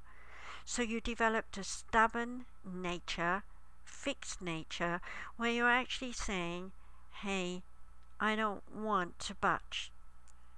So 0.64 0.82
you 0.82 1.00
developed 1.00 1.56
a 1.56 1.64
stubborn 1.64 2.46
nature, 2.64 3.44
fixed 3.84 4.42
nature, 4.42 5.00
where 5.36 5.50
you're 5.50 5.68
actually 5.70 6.12
saying, 6.12 6.72
hey, 7.22 7.62
I 8.22 8.36
don't 8.36 8.62
want 8.72 9.18
to 9.18 9.34
budge. 9.34 9.90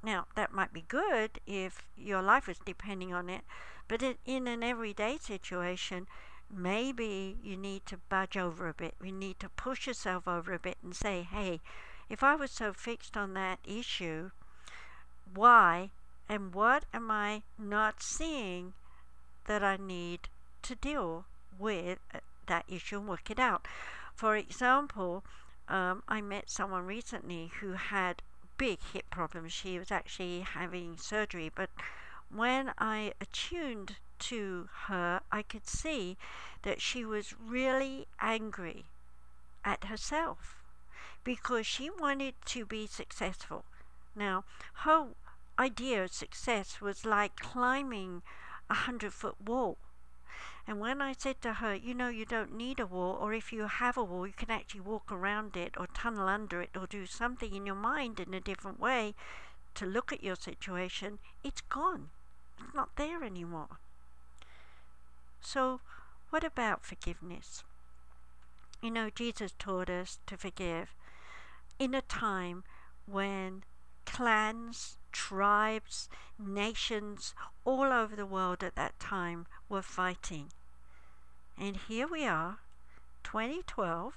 Now, 0.02 0.26
that 0.36 0.52
might 0.52 0.74
be 0.74 0.84
good 0.86 1.40
if 1.46 1.80
your 1.96 2.20
life 2.20 2.46
is 2.46 2.58
depending 2.58 3.14
on 3.14 3.30
it, 3.30 3.40
but 3.88 4.02
in 4.02 4.46
an 4.46 4.62
everyday 4.62 5.16
situation, 5.16 6.06
maybe 6.54 7.38
you 7.42 7.56
need 7.56 7.86
to 7.86 7.96
budge 8.10 8.36
over 8.36 8.68
a 8.68 8.74
bit. 8.74 8.96
You 9.02 9.12
need 9.12 9.40
to 9.40 9.48
push 9.48 9.86
yourself 9.86 10.28
over 10.28 10.52
a 10.52 10.58
bit 10.58 10.76
and 10.82 10.94
say, 10.94 11.22
hey, 11.22 11.62
if 12.10 12.22
I 12.22 12.34
was 12.34 12.50
so 12.50 12.74
fixed 12.74 13.16
on 13.16 13.32
that 13.32 13.60
issue, 13.64 14.30
why 15.32 15.88
and 16.28 16.52
what 16.52 16.84
am 16.92 17.10
I 17.10 17.44
not 17.58 18.02
seeing 18.02 18.74
that 19.46 19.64
I 19.64 19.78
need 19.78 20.28
to 20.64 20.74
deal 20.74 21.24
with 21.58 21.98
uh, 22.14 22.18
that 22.46 22.66
issue 22.68 22.98
and 22.98 23.08
work 23.08 23.30
it 23.30 23.38
out? 23.38 23.66
For 24.14 24.36
example, 24.36 25.24
um, 25.68 26.02
I 26.08 26.20
met 26.20 26.50
someone 26.50 26.86
recently 26.86 27.50
who 27.60 27.72
had 27.72 28.22
big 28.56 28.78
hip 28.92 29.10
problems. 29.10 29.52
She 29.52 29.78
was 29.78 29.90
actually 29.90 30.40
having 30.40 30.96
surgery, 30.96 31.50
but 31.54 31.70
when 32.30 32.72
I 32.78 33.12
attuned 33.20 33.96
to 34.20 34.68
her, 34.86 35.20
I 35.30 35.42
could 35.42 35.66
see 35.66 36.16
that 36.62 36.80
she 36.80 37.04
was 37.04 37.34
really 37.38 38.06
angry 38.20 38.86
at 39.64 39.84
herself 39.84 40.62
because 41.24 41.66
she 41.66 41.90
wanted 41.90 42.34
to 42.46 42.66
be 42.66 42.86
successful. 42.86 43.64
Now, 44.14 44.44
her 44.84 45.08
idea 45.58 46.04
of 46.04 46.12
success 46.12 46.80
was 46.80 47.04
like 47.04 47.36
climbing 47.36 48.22
a 48.68 48.74
hundred 48.74 49.12
foot 49.12 49.40
wall. 49.40 49.78
And 50.66 50.80
when 50.80 51.02
I 51.02 51.12
said 51.12 51.42
to 51.42 51.54
her, 51.54 51.74
you 51.74 51.94
know, 51.94 52.08
you 52.08 52.24
don't 52.24 52.56
need 52.56 52.80
a 52.80 52.86
wall, 52.86 53.18
or 53.20 53.34
if 53.34 53.52
you 53.52 53.66
have 53.66 53.98
a 53.98 54.04
wall, 54.04 54.26
you 54.26 54.32
can 54.32 54.50
actually 54.50 54.80
walk 54.80 55.12
around 55.12 55.56
it 55.56 55.74
or 55.76 55.86
tunnel 55.88 56.26
under 56.26 56.62
it 56.62 56.70
or 56.74 56.86
do 56.86 57.04
something 57.04 57.54
in 57.54 57.66
your 57.66 57.74
mind 57.74 58.18
in 58.18 58.32
a 58.32 58.40
different 58.40 58.80
way 58.80 59.14
to 59.74 59.86
look 59.86 60.12
at 60.12 60.22
your 60.22 60.36
situation, 60.36 61.18
it's 61.42 61.60
gone. 61.60 62.10
It's 62.58 62.74
not 62.74 62.96
there 62.96 63.24
anymore. 63.24 63.78
So, 65.40 65.80
what 66.30 66.44
about 66.44 66.84
forgiveness? 66.84 67.64
You 68.80 68.90
know, 68.90 69.10
Jesus 69.10 69.52
taught 69.58 69.90
us 69.90 70.18
to 70.26 70.36
forgive 70.36 70.94
in 71.78 71.94
a 71.94 72.02
time 72.02 72.64
when 73.06 73.64
clans, 74.06 74.96
tribes, 75.14 76.08
nations 76.38 77.34
all 77.64 77.92
over 77.92 78.16
the 78.16 78.26
world 78.26 78.64
at 78.64 78.74
that 78.74 78.98
time 78.98 79.46
were 79.68 79.80
fighting. 79.80 80.48
And 81.56 81.76
here 81.76 82.08
we 82.08 82.26
are, 82.26 82.58
2012, 83.22 84.14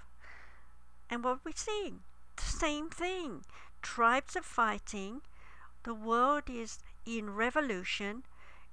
and 1.09 1.23
what 1.23 1.33
are 1.33 1.39
we 1.43 1.53
seeing? 1.55 1.99
The 2.35 2.43
same 2.43 2.89
thing. 2.89 3.45
Tribes 3.83 4.35
are 4.35 4.41
fighting, 4.41 5.21
the 5.83 5.93
world 5.93 6.49
is 6.49 6.79
in 7.05 7.35
revolution, 7.35 8.23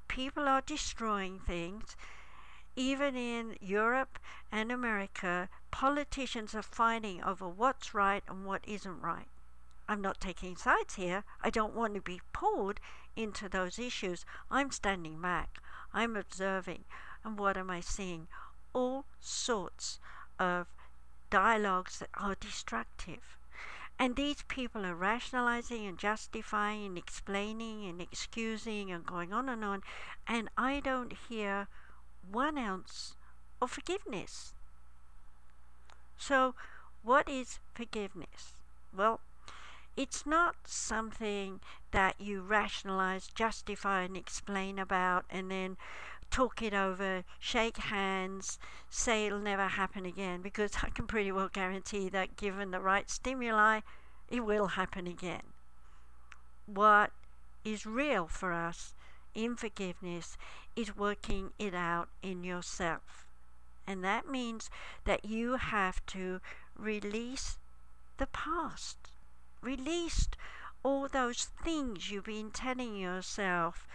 people 0.09 0.49
are 0.49 0.63
destroying 0.63 1.41
things. 1.41 1.95
Even 2.75 3.15
in 3.17 3.57
Europe 3.61 4.19
and 4.51 4.73
America, 4.73 5.51
politicians 5.71 6.55
are 6.55 6.63
fighting 6.63 7.23
over 7.23 7.47
what's 7.47 7.95
right 7.95 8.25
and 8.27 8.47
what 8.47 8.63
isn't 8.67 9.01
right. 9.01 9.29
I'm 9.89 10.01
not 10.01 10.21
taking 10.21 10.57
sides 10.57 10.95
here. 10.95 11.25
I 11.43 11.51
don't 11.51 11.75
want 11.75 11.95
to 11.95 12.01
be 12.01 12.21
pulled 12.33 12.81
into 13.17 13.49
those 13.49 13.79
issues. 13.79 14.25
I'm 14.51 14.71
standing 14.71 15.21
back. 15.21 15.59
I'm 15.93 16.17
observing. 16.17 16.85
And 17.25 17.39
what 17.39 17.57
am 17.57 17.71
I 17.71 17.81
seeing? 17.81 18.29
All 18.73 19.05
sorts 19.21 19.99
of 20.39 20.67
dialogues 21.31 21.99
that 21.99 22.11
are 22.15 22.37
destructive. 22.39 23.37
And 23.99 24.17
these 24.17 24.43
people 24.49 24.85
are 24.85 24.95
rationalizing 24.95 25.87
and 25.87 25.99
justifying 25.99 26.87
and 26.87 26.99
explaining 26.99 27.87
and 27.87 28.01
excusing 28.01 28.91
and 28.91 29.07
going 29.07 29.33
on 29.33 29.49
and 29.49 29.65
on. 29.65 29.83
And 30.27 30.49
I 30.59 30.81
don't 30.81 31.13
hear 31.29 31.69
one 32.31 32.59
ounce 32.59 33.15
of 33.63 33.71
forgiveness. 33.71 34.53
So, 36.17 36.55
what 37.03 37.29
is 37.29 37.61
forgiveness? 37.75 38.55
Well, 38.97 39.21
it's 39.97 40.27
not 40.27 40.57
something 40.65 41.61
that 41.93 42.21
you 42.21 42.41
rationalize, 42.43 43.29
justify, 43.29 44.03
and 44.03 44.17
explain 44.17 44.79
about, 44.79 45.25
and 45.31 45.51
then 45.51 45.77
talk 46.31 46.63
it 46.63 46.75
over, 46.75 47.23
shake 47.39 47.77
hands, 47.77 48.59
say 48.91 49.27
it'll 49.27 49.39
never 49.39 49.69
happen 49.69 50.05
again, 50.05 50.43
because 50.43 50.73
I 50.83 50.89
can 50.89 51.07
pretty 51.07 51.31
well 51.31 51.49
guarantee 51.53 52.09
that 52.09 52.37
given 52.37 52.71
the 52.71 52.81
right 52.81 53.09
stimuli, 53.09 53.81
it 54.29 54.45
will 54.45 54.69
happen 54.69 55.07
again. 55.07 55.43
What 56.67 57.13
is 57.65 57.87
real 57.87 58.27
for 58.27 58.53
us 58.53 58.95
in 59.35 59.57
forgiveness 59.57 60.37
is 60.77 60.97
working 60.97 61.51
it 61.59 61.75
out 61.75 62.09
in 62.23 62.43
yourself. 62.43 63.27
And 63.87 64.03
that 64.03 64.29
means 64.29 64.71
that 65.05 65.25
you 65.25 65.57
have 65.57 66.05
to 66.07 66.41
release 66.77 67.59
the 68.17 68.27
past 68.27 69.14
released 69.65 70.37
all 70.83 71.09
those 71.09 71.49
things 71.65 72.11
you've 72.11 72.25
been 72.25 72.51
telling 72.51 72.97
yourself 72.97 73.87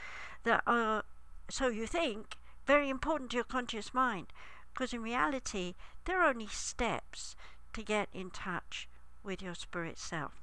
that 0.44 0.64
are, 0.66 1.04
so 1.50 1.68
you 1.68 1.86
think, 1.86 2.36
very 2.66 2.90
important 2.90 3.32
to 3.32 3.38
your 3.38 3.44
conscious 3.44 3.94
mind. 3.94 4.28
Because 4.74 4.94
in 4.94 5.02
reality, 5.02 5.76
they're 6.06 6.24
only 6.24 6.48
steps 6.48 7.36
to 7.74 7.84
get 7.84 8.10
in 8.14 8.30
touch 8.30 8.88
with 9.24 9.42
your 9.42 9.56
spirit 9.56 10.00
self. 10.00 10.42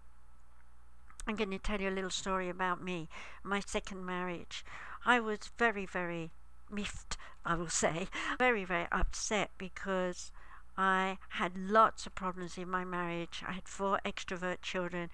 I'm 1.26 1.34
going 1.34 1.50
to 1.50 1.58
tell 1.58 1.80
you 1.80 1.88
a 1.88 1.90
little 1.90 2.10
story 2.10 2.48
about 2.48 2.82
me, 2.82 3.08
my 3.42 3.60
second 3.60 4.06
marriage. 4.06 4.64
I 5.04 5.18
was 5.18 5.50
very, 5.58 5.84
very 5.84 6.30
miffed, 6.70 7.16
I 7.44 7.56
will 7.56 7.68
say, 7.68 8.08
very, 8.38 8.64
very 8.64 8.86
upset 8.92 9.50
because 9.58 10.30
I 10.78 11.18
had 11.30 11.56
lots 11.56 12.06
of 12.06 12.14
problems 12.14 12.58
in 12.58 12.68
my 12.68 12.84
marriage. 12.84 13.42
I 13.46 13.52
had 13.52 13.68
four 13.68 14.00
extrovert 14.04 14.60
children. 14.62 15.10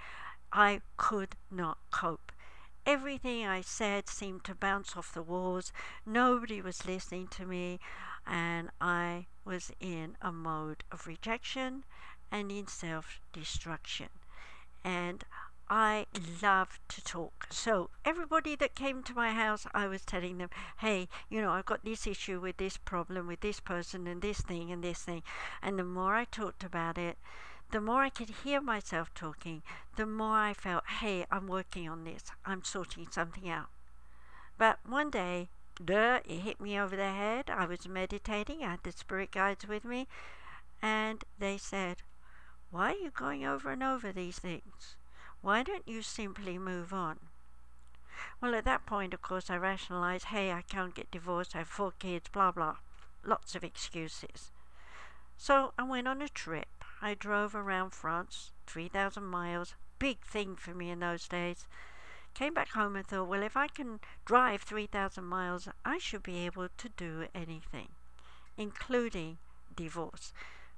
I 0.52 0.82
could 0.96 1.36
not 1.50 1.78
cope. 1.90 2.32
Everything 2.84 3.46
I 3.46 3.60
said 3.60 4.08
seemed 4.08 4.42
to 4.44 4.54
bounce 4.54 4.96
off 4.96 5.14
the 5.14 5.22
walls. 5.22 5.72
Nobody 6.04 6.60
was 6.60 6.86
listening 6.86 7.28
to 7.28 7.46
me, 7.46 7.78
and 8.26 8.70
I 8.80 9.26
was 9.44 9.70
in 9.78 10.16
a 10.20 10.32
mode 10.32 10.82
of 10.90 11.06
rejection 11.06 11.84
and 12.30 12.50
in 12.50 12.66
self 12.66 13.20
destruction. 13.32 14.08
And 14.82 15.24
I 15.68 16.06
love 16.42 16.78
to 16.88 17.02
talk. 17.02 17.46
So, 17.50 17.90
everybody 18.04 18.56
that 18.56 18.74
came 18.74 19.02
to 19.04 19.14
my 19.14 19.32
house, 19.32 19.66
I 19.72 19.86
was 19.86 20.04
telling 20.04 20.38
them, 20.38 20.50
hey, 20.78 21.08
you 21.28 21.40
know, 21.40 21.50
I've 21.50 21.66
got 21.66 21.84
this 21.84 22.06
issue 22.06 22.40
with 22.40 22.58
this 22.58 22.76
problem, 22.76 23.26
with 23.26 23.40
this 23.40 23.60
person, 23.60 24.06
and 24.06 24.20
this 24.20 24.40
thing, 24.40 24.70
and 24.70 24.84
this 24.84 25.02
thing. 25.02 25.22
And 25.62 25.78
the 25.78 25.84
more 25.84 26.14
I 26.14 26.24
talked 26.24 26.62
about 26.62 26.98
it, 26.98 27.16
the 27.70 27.80
more 27.80 28.02
I 28.02 28.10
could 28.10 28.28
hear 28.44 28.60
myself 28.60 29.14
talking, 29.14 29.62
the 29.96 30.04
more 30.04 30.36
I 30.36 30.52
felt, 30.52 30.84
hey, 31.00 31.24
I'm 31.30 31.46
working 31.46 31.88
on 31.88 32.04
this, 32.04 32.24
I'm 32.44 32.64
sorting 32.64 33.08
something 33.10 33.48
out. 33.48 33.70
But 34.58 34.78
one 34.86 35.10
day, 35.10 35.48
duh, 35.82 36.20
it 36.26 36.40
hit 36.40 36.60
me 36.60 36.78
over 36.78 36.96
the 36.96 37.12
head. 37.12 37.48
I 37.48 37.64
was 37.64 37.88
meditating, 37.88 38.62
I 38.62 38.72
had 38.72 38.82
the 38.82 38.92
spirit 38.92 39.30
guides 39.30 39.66
with 39.66 39.84
me, 39.86 40.06
and 40.82 41.24
they 41.38 41.56
said, 41.56 42.02
why 42.70 42.92
are 42.92 42.96
you 42.96 43.10
going 43.10 43.44
over 43.44 43.70
and 43.70 43.82
over 43.82 44.12
these 44.12 44.38
things? 44.38 44.96
Why 45.42 45.64
don't 45.64 45.88
you 45.88 46.02
simply 46.02 46.56
move 46.56 46.92
on? 46.92 47.18
Well, 48.40 48.54
at 48.54 48.64
that 48.64 48.86
point, 48.86 49.12
of 49.12 49.22
course, 49.22 49.50
I 49.50 49.56
rationalized, 49.56 50.26
hey, 50.26 50.52
I 50.52 50.62
can't 50.62 50.94
get 50.94 51.10
divorced, 51.10 51.56
I 51.56 51.58
have 51.58 51.68
four 51.68 51.92
kids, 51.98 52.28
blah, 52.28 52.52
blah. 52.52 52.76
Lots 53.24 53.56
of 53.56 53.64
excuses. 53.64 54.52
So 55.36 55.72
I 55.76 55.82
went 55.82 56.06
on 56.06 56.22
a 56.22 56.28
trip. 56.28 56.84
I 57.00 57.14
drove 57.14 57.56
around 57.56 57.90
France, 57.90 58.52
3,000 58.68 59.24
miles, 59.24 59.74
big 59.98 60.20
thing 60.20 60.54
for 60.54 60.74
me 60.74 60.90
in 60.90 61.00
those 61.00 61.26
days. 61.26 61.66
Came 62.34 62.54
back 62.54 62.70
home 62.70 62.94
and 62.94 63.04
thought, 63.04 63.26
well, 63.26 63.42
if 63.42 63.56
I 63.56 63.66
can 63.66 63.98
drive 64.24 64.62
3,000 64.62 65.24
miles, 65.24 65.68
I 65.84 65.98
should 65.98 66.22
be 66.22 66.46
able 66.46 66.68
to 66.78 66.88
do 66.88 67.26
anything, 67.34 67.88
including 68.56 69.38
divorce, 69.74 70.32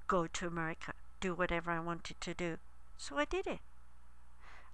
go 0.07 0.25
to 0.25 0.47
America, 0.47 0.93
do 1.19 1.35
whatever 1.35 1.69
I 1.69 1.79
wanted 1.79 2.19
to 2.21 2.33
do. 2.33 2.57
So 2.97 3.17
I 3.17 3.25
did 3.25 3.45
it 3.45 3.59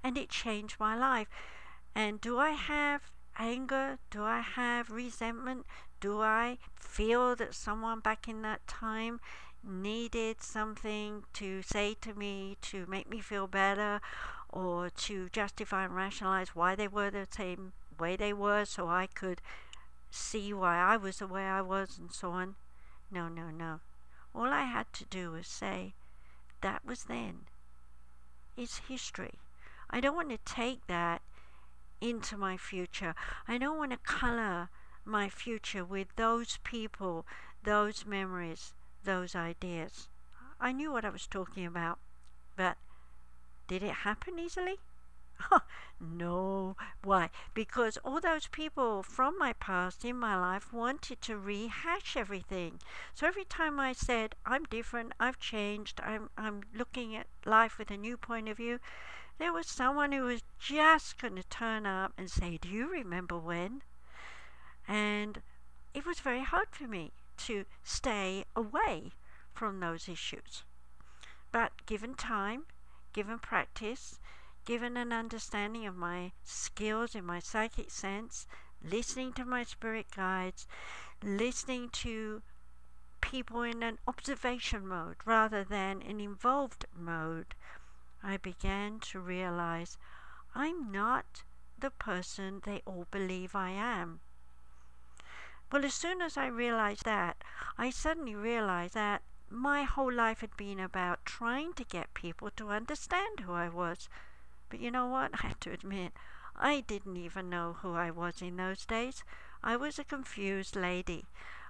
and 0.04 0.18
it 0.18 0.30
changed 0.30 0.80
my 0.80 0.98
life. 0.98 1.28
And 1.94 2.22
do 2.22 2.38
I 2.38 2.52
have 2.52 3.12
anger? 3.38 3.98
Do 4.10 4.24
I 4.24 4.40
have 4.40 4.90
resentment? 4.90 5.66
Do 6.00 6.22
I 6.22 6.58
feel 6.76 7.36
that 7.36 7.54
someone 7.54 8.00
back 8.00 8.28
in 8.28 8.42
that 8.42 8.66
time 8.68 9.20
needed 9.64 10.42
something 10.42 11.24
to 11.34 11.62
say 11.62 11.96
to 12.02 12.14
me 12.14 12.58
to 12.62 12.86
make 12.88 13.10
me 13.10 13.20
feel 13.20 13.48
better 13.48 14.02
or 14.50 14.90
to 14.90 15.30
justify 15.30 15.86
and 15.86 15.96
rationalize 15.96 16.56
why 16.56 16.76
they 16.76 16.88
were 16.88 17.12
the 17.12 17.28
same 17.30 17.74
way 18.00 18.16
they 18.16 18.34
were 18.34 18.66
so 18.66 18.88
I 18.88 19.08
could 19.08 19.42
see 20.10 20.54
why 20.54 20.78
I 20.78 20.98
was 20.98 21.20
the 21.20 21.28
way 21.28 21.44
I 21.44 21.62
was 21.62 21.98
and 21.98 22.12
so 22.12 22.32
on? 22.32 22.56
No, 23.12 23.28
no, 23.28 23.50
no. 23.50 23.80
All 24.34 24.46
I 24.48 24.64
had 24.64 24.92
to 24.94 25.06
do 25.06 25.32
was 25.32 25.48
say, 25.48 25.94
that 26.62 26.86
was 26.86 27.06
then. 27.06 27.42
It's 28.58 28.80
history. 28.90 29.40
I 29.92 30.00
don't 30.02 30.16
want 30.16 30.30
to 30.30 30.40
take 30.46 30.88
that 30.88 31.22
into 32.02 32.38
my 32.38 32.58
future. 32.58 33.16
I 33.48 33.58
don't 33.58 33.78
want 33.78 33.92
to 33.92 33.98
color 33.98 34.70
my 35.06 35.30
future 35.30 35.86
with 35.86 36.08
those 36.16 36.58
people, 36.64 37.26
those 37.64 38.06
memories, 38.06 38.74
those 39.04 39.36
ideas. 39.36 40.08
I 40.60 40.72
knew 40.72 40.92
what 40.92 41.06
I 41.06 41.10
was 41.10 41.28
talking 41.28 41.66
about, 41.66 42.00
but 42.56 42.78
Did 43.68 43.84
it 43.84 44.04
happen 44.06 44.38
easily? 44.40 44.80
no. 46.00 46.76
Why? 47.04 47.30
Because 47.54 47.98
all 48.04 48.20
those 48.20 48.48
people 48.48 49.04
from 49.04 49.38
my 49.38 49.54
past 49.54 50.04
in 50.04 50.18
my 50.18 50.36
life 50.36 50.74
wanted 50.74 51.22
to 51.22 51.38
rehash 51.38 52.16
everything. 52.18 52.80
So 53.14 53.28
every 53.28 53.46
time 53.46 53.80
I 53.80 53.94
said, 53.94 54.36
I'm 54.46 54.66
different, 54.66 55.14
I've 55.20 55.40
changed, 55.40 56.00
I'm, 56.04 56.30
I'm 56.38 56.62
looking 56.74 57.16
at 57.16 57.28
life 57.46 57.78
with 57.78 57.92
a 57.92 57.98
new 57.98 58.18
point 58.18 58.50
of 58.50 58.58
view, 58.58 58.80
there 59.38 59.54
was 59.54 59.68
someone 59.68 60.12
who 60.12 60.24
was 60.24 60.44
just 60.60 61.20
going 61.20 61.36
to 61.36 61.44
turn 61.44 61.86
up 61.86 62.14
and 62.18 62.30
say, 62.30 62.58
Do 62.58 62.70
you 62.70 62.88
remember 62.88 63.38
when? 63.38 63.82
And 64.88 65.42
it 65.94 66.06
was 66.06 66.20
very 66.20 66.44
hard 66.44 66.68
for 66.72 66.88
me 66.88 67.12
to 67.38 67.66
stay 67.84 68.46
away 68.56 69.12
from 69.54 69.80
those 69.80 70.08
issues. 70.08 70.64
But 71.52 71.86
given 71.86 72.14
time, 72.14 72.66
given 73.14 73.40
practice, 73.40 74.20
given 74.66 74.98
an 74.98 75.12
understanding 75.12 75.86
of 75.86 75.96
my 75.96 76.32
skills 76.44 77.16
in 77.16 77.26
my 77.26 77.40
psychic 77.40 77.90
sense, 77.92 78.48
listening 78.84 79.34
to 79.34 79.46
my 79.46 79.64
spirit 79.64 80.08
guides, 80.16 80.68
listening 81.24 81.90
to 81.90 82.42
people 83.22 83.62
in 83.62 83.84
an 83.84 84.00
observation 84.08 84.88
mode 84.88 85.18
rather 85.26 85.64
than 85.64 86.02
an 86.02 86.20
involved 86.20 86.86
mode, 86.96 87.56
I 88.24 88.38
began 88.38 89.00
to 89.00 89.20
realize 89.20 89.98
I'm 90.54 90.92
not 90.92 91.44
the 91.80 91.92
person 91.92 92.62
they 92.64 92.82
all 92.86 93.08
believe 93.10 93.56
I 93.56 93.72
am. 93.72 94.20
Well, 95.72 95.86
as 95.86 95.94
soon 95.94 96.22
as 96.22 96.38
I 96.38 96.48
realized 96.48 97.06
that, 97.06 97.44
I 97.78 97.90
suddenly 97.90 98.36
realized 98.36 98.94
that 98.94 99.24
my 99.50 99.84
whole 99.84 100.12
life 100.12 100.42
had 100.42 100.56
been 100.58 100.80
about 100.80 101.26
trying 101.26 101.74
to 101.74 101.84
get 101.84 102.14
people 102.14 102.52
to 102.52 102.70
understand 102.70 103.42
who 103.42 103.54
I 103.54 103.70
was 103.70 104.10
but 104.72 104.80
you 104.80 104.90
know 104.90 105.06
what? 105.06 105.32
I 105.34 105.48
have 105.48 105.60
to 105.62 105.72
admit, 105.72 106.14
I 106.56 106.80
didn't 106.80 107.18
even 107.18 107.50
know 107.50 107.78
who 107.82 107.94
I 107.94 108.10
was 108.10 108.42
in 108.42 108.56
those 108.56 108.86
days. 108.86 109.24
I 109.64 109.76
was 109.76 110.00
a 110.00 110.04
confused 110.04 110.76
lady. 110.76 111.26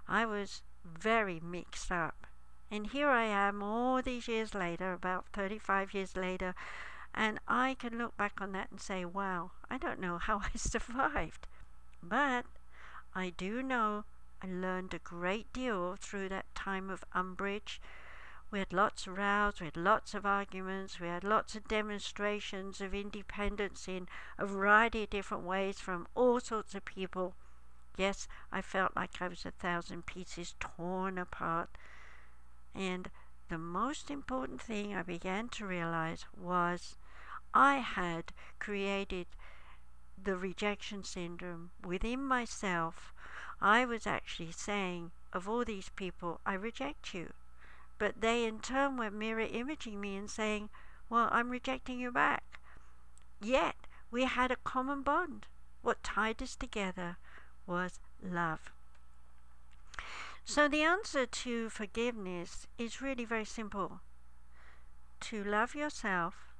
I 0.08 0.26
was 0.26 0.62
very 0.86 1.40
mixed 1.40 1.92
up. 1.92 2.28
And 2.70 2.88
here 2.88 3.10
I 3.10 3.26
am 3.26 3.62
all 3.62 4.02
these 4.02 4.28
years 4.28 4.54
later, 4.54 4.94
about 4.94 5.26
35 5.34 5.94
years 5.94 6.16
later, 6.16 6.56
and 7.14 7.40
I 7.48 7.76
can 7.78 7.98
look 7.98 8.16
back 8.16 8.40
on 8.40 8.54
that 8.54 8.72
and 8.72 8.80
say, 8.80 9.04
wow, 9.04 9.52
I 9.70 9.78
don't 9.78 10.00
know 10.00 10.18
how 10.18 10.38
I 10.40 10.52
survived. 10.56 11.48
But 12.02 12.46
I 13.14 13.32
do 13.32 13.62
know 13.62 14.06
I 14.42 14.48
learned 14.48 14.94
a 14.94 15.00
great 15.00 15.52
deal 15.52 15.98
through 16.00 16.30
that 16.30 16.54
time 16.56 16.90
of 16.90 17.04
umbrage 17.14 17.82
we 18.52 18.60
had 18.60 18.74
lots 18.74 19.08
of 19.08 19.18
rows, 19.18 19.62
we 19.62 19.66
had 19.66 19.78
lots 19.78 20.14
of 20.14 20.26
arguments, 20.26 21.00
we 21.00 21.08
had 21.08 21.24
lots 21.24 21.56
of 21.56 21.70
demonstrations 21.70 22.82
of 22.82 22.94
independence 22.94 23.88
in 23.88 24.10
a 24.38 24.46
variety 24.46 25.04
of 25.04 25.10
different 25.10 25.46
ways 25.46 25.80
from 25.80 26.06
all 26.16 26.40
sorts 26.42 26.76
of 26.76 26.84
people. 26.84 27.34
Yes, 27.98 28.28
I 28.52 28.62
felt 28.62 28.96
like 28.96 29.22
I 29.22 29.30
was 29.30 29.46
a 29.46 29.52
thousand 29.52 30.06
pieces 30.06 30.56
torn 30.60 31.18
apart. 31.18 31.70
And 32.76 33.10
the 33.48 33.58
most 33.58 34.12
important 34.12 34.62
thing 34.62 34.94
I 34.94 35.02
began 35.02 35.48
to 35.50 35.66
realize 35.66 36.26
was 36.38 36.98
I 37.54 37.78
had 37.78 38.34
created 38.60 39.28
the 40.22 40.36
rejection 40.36 41.04
syndrome 41.06 41.72
within 41.86 42.24
myself. 42.24 43.14
I 43.62 43.86
was 43.86 44.06
actually 44.06 44.52
saying, 44.52 45.12
of 45.32 45.48
all 45.48 45.64
these 45.64 45.90
people, 45.90 46.42
I 46.46 46.54
reject 46.54 47.14
you. 47.14 47.32
But 48.02 48.20
they 48.20 48.46
in 48.46 48.62
turn 48.62 48.98
were 48.98 49.12
mirror 49.12 49.42
imaging 49.42 50.02
me 50.02 50.16
and 50.16 50.28
saying, 50.28 50.72
Well, 51.08 51.30
I'm 51.32 51.52
rejecting 51.52 52.00
you 52.00 52.12
back. 52.12 52.60
Yet 53.40 53.76
we 54.10 54.24
had 54.24 54.50
a 54.50 54.56
common 54.56 55.04
bond. 55.04 55.46
What 55.84 56.02
tied 56.02 56.42
us 56.42 56.56
together 56.56 57.18
was 57.68 58.00
love. 58.20 58.72
So 60.44 60.68
the 60.68 60.82
answer 60.82 61.28
to 61.28 61.70
forgiveness 61.70 62.66
is 62.80 63.04
really 63.04 63.24
very 63.24 63.46
simple 63.46 64.02
to 65.20 65.44
love 65.44 65.76
yourself 65.76 66.56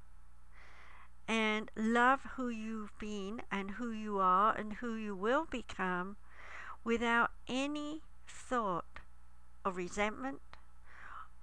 and 1.26 1.72
love 1.74 2.20
who 2.36 2.50
you've 2.50 2.96
been 3.00 3.42
and 3.50 3.72
who 3.72 3.90
you 3.90 4.20
are 4.20 4.54
and 4.54 4.74
who 4.74 4.94
you 4.94 5.16
will 5.16 5.46
become 5.46 6.18
without 6.84 7.32
any 7.48 8.02
thought 8.28 9.00
of 9.64 9.76
resentment, 9.76 10.40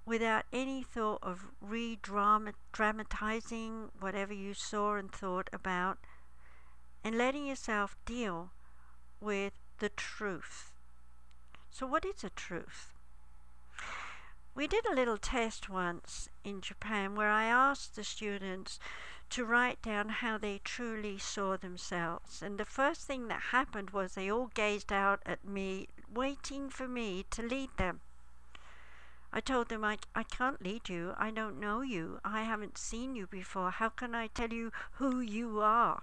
without 0.04 0.44
any 0.52 0.82
thought 0.82 1.18
of 1.22 1.50
re 1.60 1.98
dramatizing 2.02 3.90
whatever 4.00 4.32
you 4.32 4.54
saw 4.54 4.94
and 4.94 5.12
thought 5.12 5.48
about, 5.52 5.98
and 7.04 7.16
letting 7.16 7.46
yourself 7.46 7.96
deal 8.04 8.50
with 9.20 9.52
the 9.78 9.90
truth. 9.90 10.72
So, 11.70 11.86
what 11.86 12.04
is 12.04 12.24
a 12.24 12.30
truth? 12.30 12.92
We 14.54 14.66
did 14.66 14.84
a 14.84 14.94
little 14.94 15.18
test 15.18 15.68
once 15.68 16.28
in 16.44 16.60
Japan 16.60 17.14
where 17.14 17.30
I 17.30 17.44
asked 17.44 17.94
the 17.94 18.04
students 18.04 18.78
to 19.30 19.44
write 19.44 19.80
down 19.80 20.08
how 20.08 20.38
they 20.38 20.60
truly 20.64 21.18
saw 21.18 21.56
themselves. 21.56 22.42
And 22.42 22.58
the 22.58 22.64
first 22.64 23.06
thing 23.06 23.28
that 23.28 23.52
happened 23.52 23.90
was 23.90 24.14
they 24.14 24.30
all 24.30 24.48
gazed 24.48 24.92
out 24.92 25.22
at 25.24 25.44
me, 25.44 25.88
waiting 26.12 26.68
for 26.68 26.88
me 26.88 27.24
to 27.30 27.42
lead 27.42 27.70
them. 27.76 28.00
I 29.32 29.40
told 29.40 29.68
them, 29.68 29.84
I, 29.84 29.98
I 30.14 30.24
can't 30.24 30.60
lead 30.60 30.88
you. 30.88 31.14
I 31.16 31.30
don't 31.30 31.60
know 31.60 31.82
you. 31.82 32.18
I 32.24 32.42
haven't 32.42 32.76
seen 32.76 33.14
you 33.14 33.28
before. 33.28 33.70
How 33.70 33.88
can 33.88 34.12
I 34.14 34.26
tell 34.26 34.52
you 34.52 34.72
who 34.94 35.20
you 35.20 35.60
are? 35.60 36.02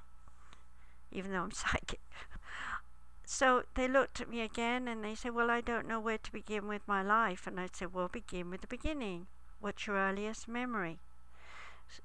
Even 1.11 1.31
though 1.31 1.41
I'm 1.43 1.51
psychic. 1.51 1.99
so 3.25 3.63
they 3.75 3.87
looked 3.87 4.21
at 4.21 4.29
me 4.29 4.41
again 4.41 4.87
and 4.87 5.03
they 5.03 5.13
said, 5.13 5.35
Well, 5.35 5.51
I 5.51 5.59
don't 5.59 5.87
know 5.87 5.99
where 5.99 6.17
to 6.17 6.31
begin 6.31 6.67
with 6.67 6.87
my 6.87 7.01
life. 7.01 7.45
And 7.45 7.59
I 7.59 7.67
said, 7.73 7.93
Well, 7.93 8.07
begin 8.07 8.49
with 8.49 8.61
the 8.61 8.67
beginning. 8.67 9.27
What's 9.59 9.87
your 9.87 9.97
earliest 9.97 10.47
memory? 10.47 10.99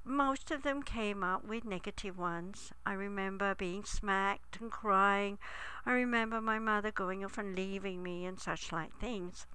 Most 0.05 0.51
of 0.51 0.63
them 0.63 0.83
came 0.83 1.23
up 1.23 1.45
with 1.45 1.65
negative 1.65 2.19
ones. 2.19 2.73
I 2.85 2.95
remember 2.95 3.55
being 3.55 3.85
smacked 3.85 4.61
and 4.61 4.71
crying. 4.71 5.39
I 5.85 5.93
remember 5.93 6.41
my 6.41 6.59
mother 6.59 6.91
going 6.91 7.25
off 7.25 7.39
and 7.39 7.55
leaving 7.55 8.03
me 8.03 8.25
and 8.25 8.41
such 8.41 8.73
like 8.73 8.97
things. 8.99 9.47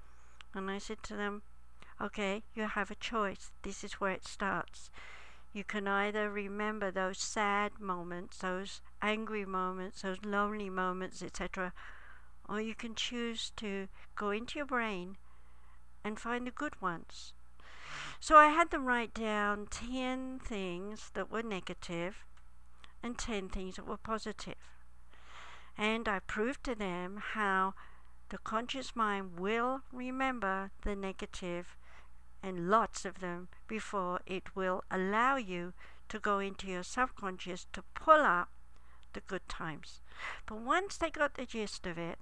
And 0.53 0.69
I 0.69 0.77
said 0.77 1.03
to 1.03 1.15
them, 1.15 1.43
Okay, 1.99 2.43
you 2.53 2.63
have 2.63 2.91
a 2.91 2.95
choice. 2.95 3.51
This 3.63 3.83
is 3.83 3.93
where 3.93 4.11
it 4.11 4.27
starts. 4.27 4.91
You 5.51 5.63
can 5.63 5.87
either 5.87 6.29
remember 6.29 6.91
those 6.91 7.17
sad 7.17 7.79
moments, 7.79 8.37
those 8.37 8.81
angry 9.01 9.45
moments, 9.45 10.03
those 10.03 10.23
lonely 10.23 10.69
moments, 10.69 11.23
etc., 11.23 11.73
or 12.47 12.61
you 12.61 12.75
can 12.75 12.93
choose 12.93 13.51
to 13.55 13.87
go 14.15 14.29
into 14.29 14.59
your 14.59 14.67
brain 14.67 15.17
and 16.03 16.19
find 16.19 16.45
the 16.45 16.51
good 16.51 16.79
ones. 16.81 17.33
So 18.19 18.37
I 18.37 18.49
had 18.49 18.69
them 18.69 18.85
write 18.85 19.13
down 19.13 19.67
10 19.67 20.39
things 20.39 21.11
that 21.15 21.31
were 21.31 21.43
negative 21.43 22.23
and 23.01 23.17
10 23.17 23.49
things 23.49 23.75
that 23.75 23.87
were 23.87 23.97
positive. 23.97 24.55
And 25.77 26.07
I 26.07 26.19
proved 26.19 26.63
to 26.65 26.75
them 26.75 27.21
how 27.33 27.73
the 28.29 28.37
conscious 28.39 28.95
mind 28.95 29.39
will 29.39 29.81
remember 29.91 30.71
the 30.83 30.95
negative 30.95 31.76
and 32.47 32.69
lots 32.69 33.03
of 33.03 33.19
them 33.19 33.49
before 33.67 34.21
it 34.25 34.55
will 34.55 34.81
allow 34.89 35.35
you 35.35 35.73
to 36.07 36.17
go 36.17 36.39
into 36.39 36.67
your 36.67 36.83
subconscious 36.83 37.67
to 37.73 37.83
pull 37.93 38.21
up 38.21 38.49
the 39.11 39.19
good 39.19 39.47
times. 39.49 39.99
But 40.45 40.59
once 40.59 40.95
they 40.97 41.09
got 41.09 41.33
the 41.33 41.45
gist 41.45 41.85
of 41.85 41.97
it, 41.97 42.17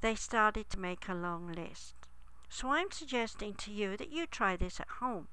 they 0.00 0.16
started 0.16 0.68
to 0.70 0.80
make 0.80 1.08
a 1.08 1.14
long 1.14 1.52
list. 1.52 1.94
So 2.48 2.70
I'm 2.70 2.90
suggesting 2.90 3.54
to 3.54 3.70
you 3.70 3.96
that 3.96 4.10
you 4.10 4.26
try 4.26 4.56
this 4.56 4.80
at 4.80 4.98
home. 4.98 5.28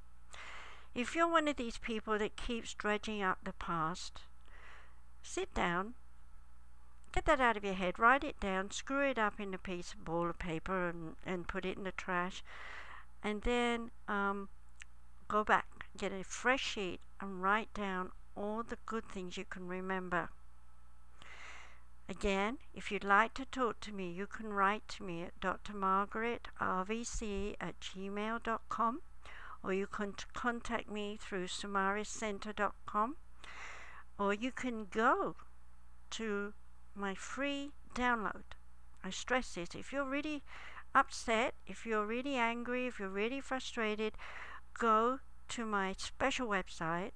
If 0.93 1.15
you're 1.15 1.27
one 1.27 1.47
of 1.47 1.55
these 1.55 1.79
people 1.79 2.19
that 2.19 2.37
keeps 2.37 2.75
dredging 2.75 3.23
up 3.23 3.39
the 3.43 3.53
past, 3.53 4.21
sit 5.23 5.51
down, 5.55 5.95
get 7.13 7.25
that 7.25 7.41
out 7.41 7.57
of 7.57 7.65
your 7.65 7.73
head, 7.73 7.97
write 7.97 8.23
it 8.23 8.39
down, 8.39 8.69
screw 8.69 9.09
it 9.09 9.17
up 9.17 9.39
in 9.39 9.53
a 9.55 9.57
piece 9.57 9.93
of 9.93 10.05
ball 10.05 10.29
of 10.29 10.37
paper 10.37 10.89
and, 10.89 11.15
and 11.25 11.47
put 11.47 11.65
it 11.65 11.77
in 11.77 11.83
the 11.83 11.91
trash 11.91 12.43
and 13.23 13.41
then 13.43 13.91
um, 14.07 14.49
go 15.27 15.43
back, 15.43 15.67
get 15.97 16.11
a 16.11 16.23
fresh 16.23 16.63
sheet, 16.63 17.01
and 17.19 17.41
write 17.41 17.73
down 17.73 18.11
all 18.35 18.61
the 18.63 18.77
good 18.85 19.09
things 19.09 19.37
you 19.37 19.45
can 19.45 19.67
remember. 19.67 20.29
Again, 22.09 22.59
if 22.73 22.89
you'd 22.89 23.03
like 23.03 23.33
to 23.33 23.43
talk 23.45 23.81
to 23.81 23.91
me, 23.91 24.09
you 24.09 24.27
can 24.27 24.53
write 24.53 24.87
to 24.89 25.03
me 25.03 25.23
at 25.23 25.37
drmargaretrvc 25.41 27.55
at 27.59 27.79
gmail.com 27.81 29.01
or 29.63 29.73
you 29.73 29.87
can 29.87 30.13
contact 30.33 30.89
me 30.89 31.17
through 31.19 31.47
sumariscenter.com 31.47 33.17
or 34.17 34.33
you 34.33 34.53
can 34.53 34.85
go 34.85 35.35
to 36.11 36.53
my 36.95 37.13
free 37.13 37.71
download. 37.93 38.55
I 39.03 39.09
stress 39.09 39.55
this 39.55 39.75
if 39.75 39.91
you're 39.91 40.05
really 40.05 40.43
upset, 40.97 41.53
if 41.67 41.85
you're 41.85 42.07
really 42.07 42.35
angry, 42.35 42.87
if 42.87 42.99
you're 42.99 43.07
really 43.07 43.39
frustrated, 43.39 44.13
go 44.79 45.19
to 45.49 45.65
my 45.65 45.93
special 45.97 46.47
website 46.47 47.11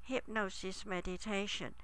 hypnosis 0.00 0.84
meditation. 0.84 1.74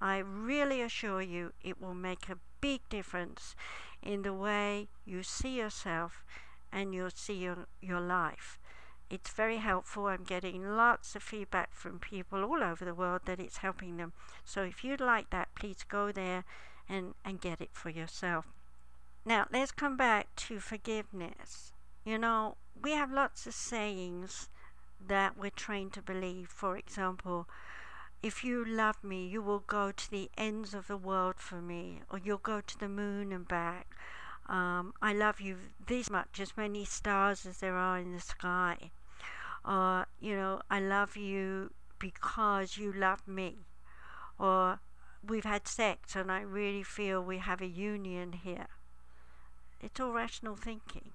I 0.00 0.16
really 0.18 0.80
assure 0.80 1.20
you 1.20 1.52
it 1.62 1.78
will 1.80 1.94
make 1.94 2.28
a 2.28 2.38
big 2.60 2.88
difference 2.88 3.54
in 4.02 4.22
the 4.22 4.32
way 4.32 4.88
you 5.04 5.22
see 5.22 5.58
yourself 5.58 6.24
and 6.72 6.94
you'll 6.94 7.10
see 7.10 7.34
your, 7.34 7.66
your 7.80 8.00
life. 8.00 8.58
It's 9.08 9.30
very 9.30 9.58
helpful. 9.58 10.06
I'm 10.06 10.24
getting 10.24 10.76
lots 10.76 11.14
of 11.14 11.22
feedback 11.22 11.74
from 11.74 11.98
people 11.98 12.42
all 12.42 12.62
over 12.62 12.84
the 12.84 12.94
world 12.94 13.22
that 13.26 13.38
it's 13.38 13.58
helping 13.58 13.96
them. 13.96 14.12
So 14.44 14.62
if 14.62 14.82
you'd 14.82 15.00
like 15.00 15.30
that, 15.30 15.54
please 15.54 15.84
go 15.88 16.10
there 16.10 16.44
and, 16.88 17.14
and 17.24 17.40
get 17.40 17.60
it 17.60 17.70
for 17.72 17.90
yourself. 17.90 18.46
Now, 19.24 19.46
let's 19.52 19.72
come 19.72 19.96
back 19.96 20.34
to 20.36 20.58
forgiveness. 20.58 21.72
You 22.04 22.18
know, 22.18 22.56
we 22.80 22.92
have 22.92 23.12
lots 23.12 23.46
of 23.46 23.54
sayings 23.54 24.48
that 25.04 25.36
we're 25.36 25.50
trained 25.50 25.92
to 25.94 26.02
believe. 26.02 26.48
For 26.48 26.76
example, 26.76 27.48
if 28.22 28.42
you 28.42 28.64
love 28.64 29.04
me, 29.04 29.26
you 29.26 29.42
will 29.42 29.64
go 29.66 29.92
to 29.92 30.10
the 30.10 30.30
ends 30.36 30.74
of 30.74 30.88
the 30.88 30.96
world 30.96 31.36
for 31.38 31.60
me, 31.60 32.00
or 32.10 32.18
you'll 32.18 32.38
go 32.38 32.60
to 32.60 32.78
the 32.78 32.88
moon 32.88 33.32
and 33.32 33.46
back. 33.46 33.94
Um, 34.48 34.94
I 35.02 35.12
love 35.12 35.40
you 35.40 35.56
this 35.86 36.08
much, 36.08 36.40
as 36.40 36.56
many 36.56 36.84
stars 36.84 37.46
as 37.46 37.58
there 37.58 37.76
are 37.76 37.98
in 37.98 38.12
the 38.12 38.20
sky. 38.20 38.90
Or, 39.66 40.06
you 40.20 40.36
know, 40.36 40.62
I 40.70 40.80
love 40.80 41.16
you 41.16 41.72
because 41.98 42.76
you 42.76 42.92
love 42.92 43.26
me. 43.26 43.66
Or, 44.38 44.80
we've 45.26 45.44
had 45.44 45.66
sex 45.66 46.14
and 46.14 46.30
I 46.30 46.40
really 46.42 46.82
feel 46.82 47.20
we 47.20 47.38
have 47.38 47.60
a 47.60 47.66
union 47.66 48.32
here. 48.32 48.68
It's 49.80 49.98
all 50.00 50.12
rational 50.12 50.56
thinking. 50.56 51.10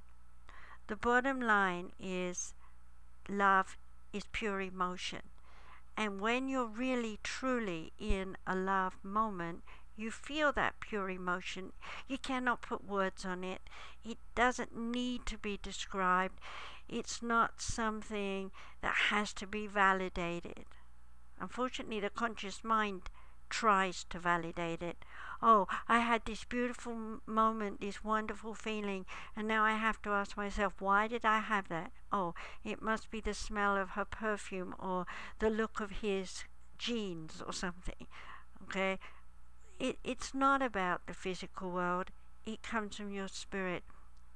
The 0.87 0.95
bottom 0.95 1.39
line 1.39 1.91
is 1.99 2.53
love 3.29 3.77
is 4.11 4.25
pure 4.31 4.59
emotion. 4.61 5.21
And 5.95 6.19
when 6.19 6.47
you're 6.47 6.65
really 6.65 7.19
truly 7.23 7.93
in 7.99 8.37
a 8.45 8.55
love 8.55 8.97
moment, 9.03 9.63
you 10.01 10.11
feel 10.11 10.51
that 10.53 10.79
pure 10.79 11.09
emotion. 11.09 11.71
You 12.07 12.17
cannot 12.17 12.61
put 12.61 12.83
words 12.87 13.23
on 13.23 13.43
it. 13.43 13.61
It 14.03 14.17
doesn't 14.35 14.75
need 14.75 15.25
to 15.27 15.37
be 15.37 15.59
described. 15.61 16.39
It's 16.89 17.21
not 17.21 17.61
something 17.61 18.51
that 18.81 18.95
has 19.09 19.31
to 19.33 19.47
be 19.47 19.67
validated. 19.67 20.65
Unfortunately, 21.39 21.99
the 21.99 22.09
conscious 22.09 22.63
mind 22.63 23.09
tries 23.49 24.03
to 24.05 24.19
validate 24.19 24.81
it. 24.81 25.03
Oh, 25.41 25.67
I 25.87 25.99
had 25.99 26.25
this 26.25 26.45
beautiful 26.45 27.19
moment, 27.25 27.81
this 27.81 28.03
wonderful 28.03 28.53
feeling, 28.53 29.05
and 29.35 29.47
now 29.47 29.63
I 29.63 29.73
have 29.73 30.01
to 30.03 30.11
ask 30.11 30.37
myself, 30.37 30.73
why 30.79 31.07
did 31.07 31.25
I 31.25 31.39
have 31.39 31.67
that? 31.69 31.91
Oh, 32.11 32.33
it 32.63 32.81
must 32.81 33.11
be 33.11 33.21
the 33.21 33.33
smell 33.33 33.75
of 33.77 33.91
her 33.91 34.05
perfume 34.05 34.73
or 34.79 35.05
the 35.39 35.49
look 35.49 35.79
of 35.79 35.91
his 36.01 36.45
jeans 36.77 37.41
or 37.45 37.53
something. 37.53 38.07
Okay? 38.63 38.99
It, 39.81 39.97
it's 40.03 40.35
not 40.35 40.61
about 40.61 41.07
the 41.07 41.13
physical 41.15 41.71
world, 41.71 42.11
it 42.45 42.61
comes 42.61 42.97
from 42.97 43.11
your 43.11 43.27
spirit. 43.27 43.83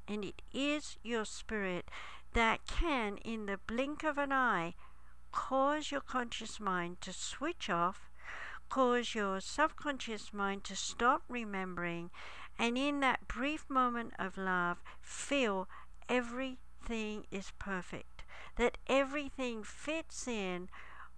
And 0.08 0.26
it 0.26 0.42
is 0.52 0.98
your 1.04 1.24
spirit 1.24 1.86
that 2.34 2.66
can, 2.66 3.18
in 3.18 3.46
the 3.46 3.60
blink 3.68 4.04
of 4.04 4.18
an 4.18 4.32
eye, 4.32 4.74
cause 5.32 5.92
your 5.92 6.02
conscious 6.02 6.60
mind 6.60 7.00
to 7.02 7.14
switch 7.14 7.70
off, 7.70 8.10
cause 8.70 9.14
your 9.14 9.40
subconscious 9.40 10.34
mind 10.34 10.64
to 10.64 10.76
stop 10.76 11.22
remembering, 11.30 12.10
and 12.58 12.76
in 12.76 13.00
that 13.02 13.28
brief 13.28 13.70
moment 13.70 14.14
of 14.18 14.40
love, 14.40 14.82
feel 15.00 15.70
everything 16.10 17.28
is 17.30 17.52
perfect, 17.60 18.24
that 18.56 18.80
everything 18.88 19.62
fits 19.62 20.28
in 20.28 20.70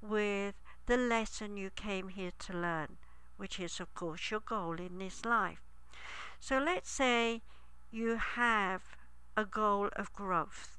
with 0.02 0.56
the 0.86 0.98
lesson 0.98 1.56
you 1.56 1.70
came 1.70 2.10
here 2.10 2.34
to 2.40 2.52
learn 2.52 2.98
which 3.38 3.60
is, 3.60 3.80
of 3.80 3.93
course, 3.93 4.30
your 4.32 4.41
goal 4.41 4.76
in 4.80 5.00
this 5.00 5.26
life. 5.26 5.62
So 6.39 6.60
let's 6.60 6.89
say 6.89 7.41
you 7.91 8.17
have 8.17 8.82
a 9.36 9.45
goal 9.45 9.89
of 9.95 10.13
growth. 10.13 10.78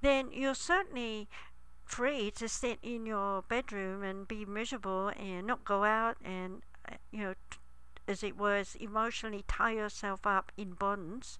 Then 0.00 0.30
you're 0.32 0.54
certainly 0.54 1.28
free 1.84 2.30
to 2.32 2.48
sit 2.48 2.78
in 2.82 3.06
your 3.06 3.42
bedroom 3.42 4.02
and 4.02 4.28
be 4.28 4.44
miserable 4.44 5.10
and 5.18 5.46
not 5.46 5.64
go 5.64 5.84
out 5.84 6.16
and, 6.24 6.62
uh, 6.90 6.96
you 7.10 7.20
know, 7.20 7.34
as 8.06 8.22
it 8.22 8.36
was, 8.36 8.76
emotionally 8.80 9.44
tie 9.46 9.72
yourself 9.72 10.26
up 10.26 10.52
in 10.56 10.72
bonds 10.72 11.38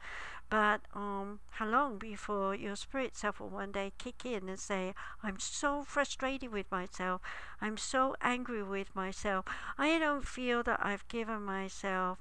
but 0.50 0.80
um, 0.94 1.40
how 1.50 1.66
long 1.66 1.98
before 1.98 2.54
your 2.54 2.76
spirit 2.76 3.16
self 3.16 3.40
will 3.40 3.48
one 3.48 3.72
day 3.72 3.92
kick 3.98 4.24
in 4.24 4.48
and 4.48 4.58
say, 4.58 4.94
I'm 5.22 5.38
so 5.38 5.82
frustrated 5.82 6.52
with 6.52 6.70
myself. 6.70 7.20
I'm 7.60 7.76
so 7.76 8.16
angry 8.22 8.62
with 8.62 8.94
myself. 8.96 9.44
I 9.76 9.98
don't 9.98 10.26
feel 10.26 10.62
that 10.62 10.80
I've 10.82 11.06
given 11.08 11.42
myself 11.42 12.18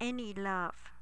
any 0.00 0.32
love. 0.32 0.92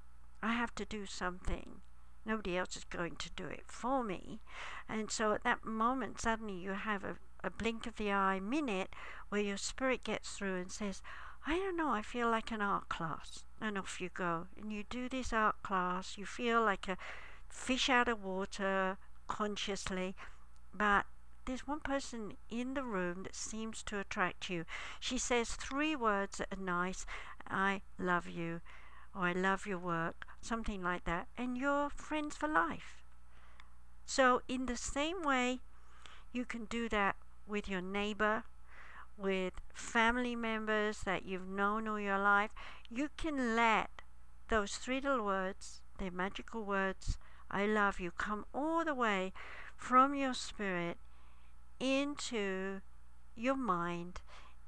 I 0.43 0.55
have 0.55 0.75
to 0.77 0.85
do 0.85 1.05
something. 1.07 1.83
Nobody 2.25 2.57
else 2.57 2.77
is 2.77 2.85
going 2.85 3.17
to 3.17 3.31
do 3.31 3.47
it 3.47 3.65
for 3.67 4.03
me. 4.03 4.41
And 4.89 5.11
so 5.11 5.33
at 5.33 5.45
that 5.45 5.65
moment, 5.65 6.21
suddenly 6.21 6.55
you 6.55 6.71
have 6.71 7.05
a, 7.05 7.17
a 7.45 7.51
blink 7.51 7.87
of 7.87 7.97
the 7.97 8.13
eye 8.13 8.41
minute 8.41 8.95
where 9.29 9.41
your 9.41 9.57
spirit 9.57 10.05
gets 10.05 10.31
through 10.31 10.57
and 10.57 10.73
says, 10.73 11.03
I 11.47 11.57
don't 11.57 11.77
know, 11.77 11.91
I 11.91 12.03
feel 12.03 12.31
like 12.31 12.51
an 12.53 12.63
art 12.63 12.89
class. 12.89 13.45
And 13.61 13.79
off 13.79 14.01
you 14.01 14.11
go. 14.13 14.47
And 14.61 14.73
you 14.73 14.85
do 14.89 15.09
this 15.09 15.33
art 15.33 15.63
class, 15.63 16.17
you 16.17 16.27
feel 16.27 16.63
like 16.63 16.89
a 16.89 16.97
fish 17.49 17.89
out 17.89 18.09
of 18.09 18.25
water 18.25 18.97
consciously, 19.29 20.15
but 20.75 21.07
there's 21.45 21.67
one 21.67 21.81
person 21.81 22.35
in 22.51 22.75
the 22.75 22.85
room 22.85 23.25
that 23.25 23.35
seems 23.35 23.83
to 23.85 23.99
attract 23.99 24.49
you. 24.49 24.65
She 25.01 25.19
says 25.19 25.55
three 25.55 25.97
words 25.97 26.39
that 26.39 26.53
are 26.53 26.63
nice 26.63 27.05
I 27.49 27.83
love 27.99 28.29
you, 28.29 28.61
or 29.15 29.23
I 29.23 29.33
love 29.33 29.67
your 29.67 29.79
work, 29.79 30.27
something 30.41 30.83
like 30.83 31.05
that, 31.05 31.27
and 31.37 31.59
you're 31.59 31.91
friends 31.91 32.37
for 32.37 32.49
life. 32.49 33.03
So, 34.07 34.43
in 34.49 34.67
the 34.67 34.77
same 34.77 35.23
way, 35.23 35.61
you 36.33 36.45
can 36.45 36.65
do 36.67 36.89
that 36.89 37.17
with 37.47 37.69
your 37.69 37.81
neighbor, 37.81 38.45
with 39.17 39.55
family 39.75 40.35
members 40.35 41.01
that 41.05 41.25
you've 41.25 41.49
known 41.49 41.87
all 41.89 42.01
your 42.01 42.19
life, 42.19 42.53
you 42.91 43.09
can 43.17 43.57
let 43.57 44.03
those 44.49 44.77
three 44.77 45.01
little 45.01 45.25
words, 45.25 45.83
the 45.99 46.11
magical 46.11 46.65
words, 46.65 47.19
I 47.51 47.67
love 47.67 48.01
you, 48.01 48.11
come 48.11 48.45
all 48.55 48.85
the 48.85 48.95
way 48.95 49.33
from 49.77 50.15
your 50.15 50.35
spirit 50.35 50.99
into 51.79 52.81
your 53.35 53.57
mind, 53.57 54.21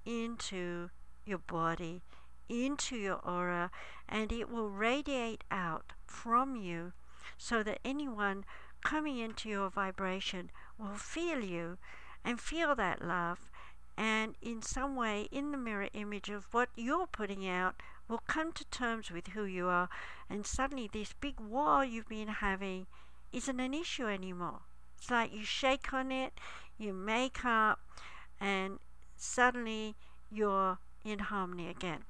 into 0.04 0.90
your 1.24 1.38
body, 1.38 2.02
into 2.48 2.96
your 2.96 3.20
aura, 3.24 3.70
and 4.09 4.33
it 4.33 4.50
will 4.50 4.68
radiate 4.68 5.44
out 5.50 5.92
from 6.04 6.57
you 6.57 6.92
so 7.38 7.62
that 7.62 7.80
anyone 7.85 8.44
coming 8.83 9.18
into 9.18 9.48
your 9.48 9.70
vibration 9.70 10.50
will 10.78 10.94
feel 10.94 11.40
you 11.40 11.78
and 12.24 12.40
feel 12.40 12.74
that 12.74 13.04
love 13.04 13.50
and 13.96 14.35
in 14.42 14.62
some 14.62 14.96
way 14.96 15.28
in 15.30 15.52
the 15.52 15.59
mirror 15.59 15.88
image 15.94 16.28
of 16.30 16.46
what 16.52 16.68
you're 16.76 17.07
putting 17.07 17.46
out 17.46 17.76
will 18.09 18.22
come 18.26 18.52
to 18.52 18.64
terms 18.66 19.11
with 19.11 19.28
who 19.28 19.44
you 19.44 19.68
are. 19.68 19.88
And 20.28 20.46
suddenly 20.46 20.90
this 20.92 21.12
big 21.12 21.40
war 21.40 21.85
you've 21.85 22.09
been 22.09 22.28
having 22.28 22.87
isn't 23.33 23.61
an 23.61 23.74
issue 23.74 24.07
anymore. 24.07 24.61
It's 24.98 25.11
like 25.11 25.35
you 25.35 25.44
shake 25.44 25.92
on 25.92 26.12
it 26.12 26.33
you 26.76 26.92
make 26.92 27.44
up 27.44 27.80
and 28.40 28.78
suddenly 29.16 29.94
you're 30.30 30.78
in 31.04 31.20
harmony 31.20 31.68
again. 31.68 32.04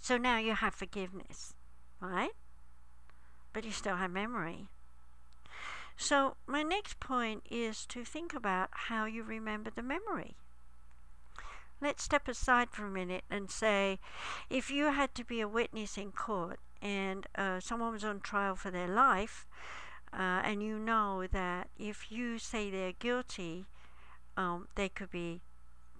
So 0.00 0.16
now 0.16 0.38
you 0.38 0.54
have 0.54 0.74
forgiveness 0.74 1.54
right? 2.02 2.32
But 3.52 3.64
you 3.64 3.70
still 3.70 3.96
have 3.96 4.10
memory. 4.10 4.68
So 5.96 6.36
my 6.46 6.62
next 6.62 7.00
point 7.00 7.44
is 7.50 7.86
to 7.86 8.04
think 8.04 8.34
about 8.34 8.70
how 8.72 9.04
you 9.04 9.22
remember 9.22 9.70
the 9.70 9.82
memory 9.82 10.36
let's 11.82 12.04
step 12.04 12.28
aside 12.28 12.70
for 12.70 12.86
a 12.86 12.90
minute 12.90 13.24
and 13.28 13.50
say 13.50 13.98
if 14.48 14.70
you 14.70 14.92
had 14.92 15.14
to 15.16 15.24
be 15.24 15.40
a 15.40 15.48
witness 15.48 15.98
in 15.98 16.12
court 16.12 16.60
and 16.80 17.26
uh, 17.36 17.60
someone 17.60 17.92
was 17.92 18.04
on 18.04 18.20
trial 18.20 18.56
for 18.56 18.70
their 18.70 18.88
life, 18.88 19.46
uh, 20.12 20.42
and 20.44 20.62
you 20.62 20.78
know 20.78 21.26
that 21.30 21.68
if 21.78 22.10
you 22.10 22.38
say 22.38 22.70
they're 22.70 22.92
guilty, 22.92 23.66
um, 24.36 24.68
they 24.74 24.88
could 24.88 25.10
be 25.10 25.42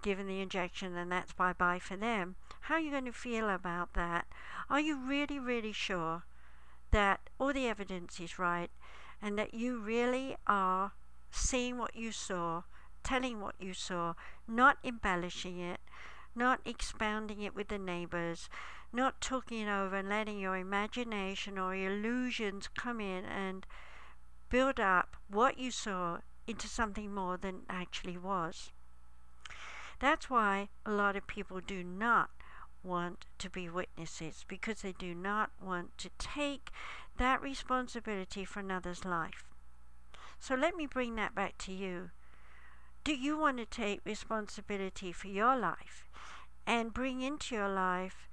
given 0.01 0.27
the 0.27 0.41
injection 0.41 0.95
and 0.97 1.11
that's 1.11 1.33
bye 1.33 1.53
bye 1.53 1.79
for 1.79 1.95
them. 1.95 2.35
How 2.61 2.75
are 2.75 2.79
you 2.79 2.91
going 2.91 3.05
to 3.05 3.13
feel 3.13 3.49
about 3.49 3.93
that? 3.93 4.27
Are 4.69 4.79
you 4.79 4.97
really, 4.97 5.39
really 5.39 5.71
sure 5.71 6.23
that 6.91 7.29
all 7.39 7.53
the 7.53 7.67
evidence 7.67 8.19
is 8.19 8.37
right 8.37 8.69
and 9.21 9.37
that 9.37 9.53
you 9.53 9.79
really 9.79 10.35
are 10.45 10.91
seeing 11.31 11.77
what 11.77 11.95
you 11.95 12.11
saw 12.11 12.63
telling 13.03 13.41
what 13.41 13.55
you 13.59 13.73
saw, 13.73 14.13
not 14.47 14.77
embellishing 14.83 15.59
it, 15.59 15.79
not 16.35 16.59
expounding 16.65 17.41
it 17.41 17.55
with 17.55 17.67
the 17.67 17.77
neighbors, 17.77 18.49
not 18.91 19.21
talking 19.21 19.61
it 19.61 19.69
over 19.69 19.97
and 19.97 20.09
letting 20.09 20.39
your 20.39 20.55
imagination 20.55 21.57
or 21.57 21.75
illusions 21.75 22.69
come 22.75 22.99
in 22.99 23.25
and 23.25 23.65
build 24.49 24.79
up 24.79 25.17
what 25.27 25.57
you 25.57 25.71
saw 25.71 26.19
into 26.47 26.67
something 26.67 27.13
more 27.13 27.37
than 27.37 27.61
actually 27.69 28.17
was. 28.17 28.71
That's 29.99 30.29
why 30.29 30.69
a 30.85 30.91
lot 30.91 31.15
of 31.15 31.27
people 31.27 31.59
do 31.59 31.83
not 31.83 32.29
want 32.83 33.25
to 33.39 33.49
be 33.49 33.69
witnesses 33.69 34.43
because 34.47 34.81
they 34.81 34.91
do 34.91 35.15
not 35.15 35.51
want 35.61 35.97
to 35.99 36.09
take 36.17 36.69
that 37.17 37.41
responsibility 37.41 38.43
for 38.43 38.59
another's 38.59 39.05
life. 39.05 39.45
So 40.39 40.55
let 40.55 40.75
me 40.75 40.85
bring 40.85 41.15
that 41.15 41.33
back 41.33 41.57
to 41.59 41.71
you. 41.71 42.09
Do 43.03 43.13
you 43.13 43.37
want 43.37 43.57
to 43.57 43.65
take 43.65 43.99
responsibility 44.05 45.11
for 45.11 45.27
your 45.27 45.57
life 45.57 46.05
and 46.65 46.93
bring 46.93 47.19
into 47.19 47.53
your 47.53 47.67
life 47.67 48.29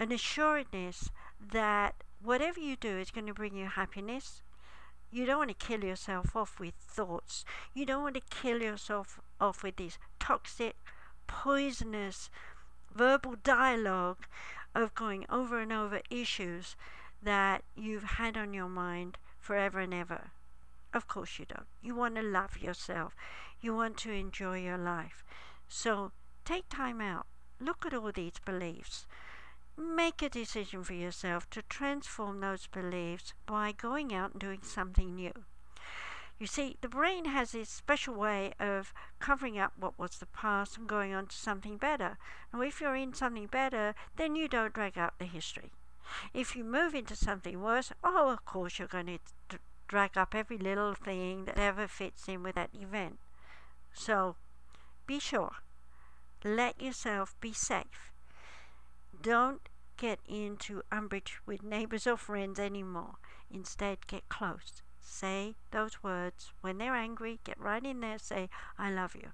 an 0.00 0.10
assuredness 0.10 1.10
that 1.52 1.94
whatever 2.20 2.58
you 2.58 2.74
do 2.74 2.98
is 2.98 3.12
going 3.12 3.28
to 3.28 3.34
bring 3.34 3.54
you 3.54 3.66
happiness? 3.66 4.42
You 5.12 5.24
don't 5.24 5.38
want 5.38 5.56
to 5.56 5.66
kill 5.66 5.84
yourself 5.84 6.34
off 6.34 6.58
with 6.58 6.74
thoughts. 6.74 7.44
You 7.74 7.86
don't 7.86 8.02
want 8.02 8.16
to 8.16 8.22
kill 8.28 8.60
yourself 8.60 9.20
off 9.40 9.62
with 9.62 9.76
these 9.76 9.98
toxic, 10.18 10.74
poisonous 11.28 12.28
verbal 12.92 13.36
dialogue 13.44 14.26
of 14.74 14.96
going 14.96 15.26
over 15.30 15.60
and 15.60 15.72
over 15.72 16.00
issues 16.10 16.74
that 17.22 17.62
you've 17.76 18.18
had 18.18 18.36
on 18.36 18.52
your 18.52 18.68
mind 18.68 19.18
forever 19.38 19.78
and 19.78 19.94
ever. 19.94 20.32
Of 20.92 21.06
course 21.06 21.38
you 21.38 21.44
don't. 21.44 21.68
You 21.80 21.94
want 21.94 22.16
to 22.16 22.22
love 22.22 22.58
yourself. 22.58 23.14
You 23.62 23.76
want 23.76 23.96
to 23.98 24.10
enjoy 24.10 24.58
your 24.58 24.76
life. 24.76 25.24
So 25.68 26.10
take 26.44 26.68
time 26.68 27.00
out. 27.00 27.26
Look 27.60 27.86
at 27.86 27.94
all 27.94 28.10
these 28.10 28.40
beliefs. 28.44 29.06
Make 29.78 30.20
a 30.20 30.28
decision 30.28 30.82
for 30.82 30.94
yourself 30.94 31.48
to 31.50 31.62
transform 31.62 32.40
those 32.40 32.66
beliefs 32.66 33.34
by 33.46 33.70
going 33.70 34.12
out 34.12 34.32
and 34.32 34.40
doing 34.40 34.62
something 34.62 35.14
new. 35.14 35.32
You 36.40 36.48
see, 36.48 36.76
the 36.80 36.88
brain 36.88 37.26
has 37.26 37.52
this 37.52 37.68
special 37.68 38.14
way 38.14 38.52
of 38.58 38.92
covering 39.20 39.60
up 39.60 39.74
what 39.78 39.96
was 39.96 40.18
the 40.18 40.26
past 40.26 40.76
and 40.76 40.88
going 40.88 41.14
on 41.14 41.28
to 41.28 41.36
something 41.36 41.76
better. 41.76 42.18
Now, 42.52 42.62
if 42.62 42.80
you're 42.80 42.96
in 42.96 43.14
something 43.14 43.46
better, 43.46 43.94
then 44.16 44.34
you 44.34 44.48
don't 44.48 44.74
drag 44.74 44.98
up 44.98 45.14
the 45.18 45.24
history. 45.24 45.70
If 46.34 46.56
you 46.56 46.64
move 46.64 46.96
into 46.96 47.14
something 47.14 47.62
worse, 47.62 47.92
oh, 48.02 48.30
of 48.30 48.44
course, 48.44 48.80
you're 48.80 48.88
going 48.88 49.20
to 49.48 49.58
drag 49.86 50.18
up 50.18 50.34
every 50.34 50.58
little 50.58 50.94
thing 50.94 51.44
that 51.44 51.58
ever 51.58 51.86
fits 51.86 52.26
in 52.26 52.42
with 52.42 52.56
that 52.56 52.70
event. 52.74 53.20
So, 53.92 54.36
be 55.06 55.18
sure. 55.18 55.56
Let 56.44 56.80
yourself 56.80 57.34
be 57.40 57.52
safe. 57.52 58.12
Don't 59.20 59.68
get 59.96 60.18
into 60.26 60.82
umbrage 60.90 61.38
with 61.46 61.62
neighbors 61.62 62.06
or 62.06 62.16
friends 62.16 62.58
anymore. 62.58 63.14
Instead, 63.50 64.06
get 64.06 64.28
close 64.28 64.82
say 65.04 65.56
those 65.72 66.02
words. 66.02 66.52
When 66.60 66.78
they're 66.78 66.94
angry, 66.94 67.40
get 67.44 67.60
right 67.60 67.84
in 67.84 68.00
there, 68.00 68.18
say, 68.18 68.48
I 68.78 68.90
love 68.90 69.14
you. 69.14 69.32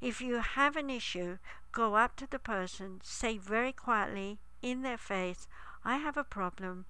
If 0.00 0.20
you 0.20 0.40
have 0.40 0.76
an 0.76 0.90
issue, 0.90 1.38
go 1.70 1.94
up 1.94 2.16
to 2.16 2.26
the 2.26 2.38
person, 2.38 3.00
say 3.02 3.38
very 3.38 3.72
quietly 3.72 4.40
in 4.60 4.82
their 4.82 4.98
face, 4.98 5.46
I 5.84 5.96
have 5.98 6.16
a 6.16 6.24
problem. 6.24 6.86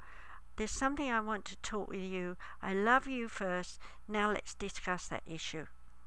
There's 0.57 0.71
something 0.71 1.11
I 1.11 1.21
want 1.21 1.45
to 1.47 1.57
talk 1.57 1.89
with 1.89 2.01
you. 2.03 2.37
I 2.63 2.75
love 2.75 3.07
you 3.07 3.29
first. 3.29 3.79
Now 4.09 4.33
let's 4.33 4.55
discuss 4.55 5.09
that 5.09 5.23
issue 5.27 5.67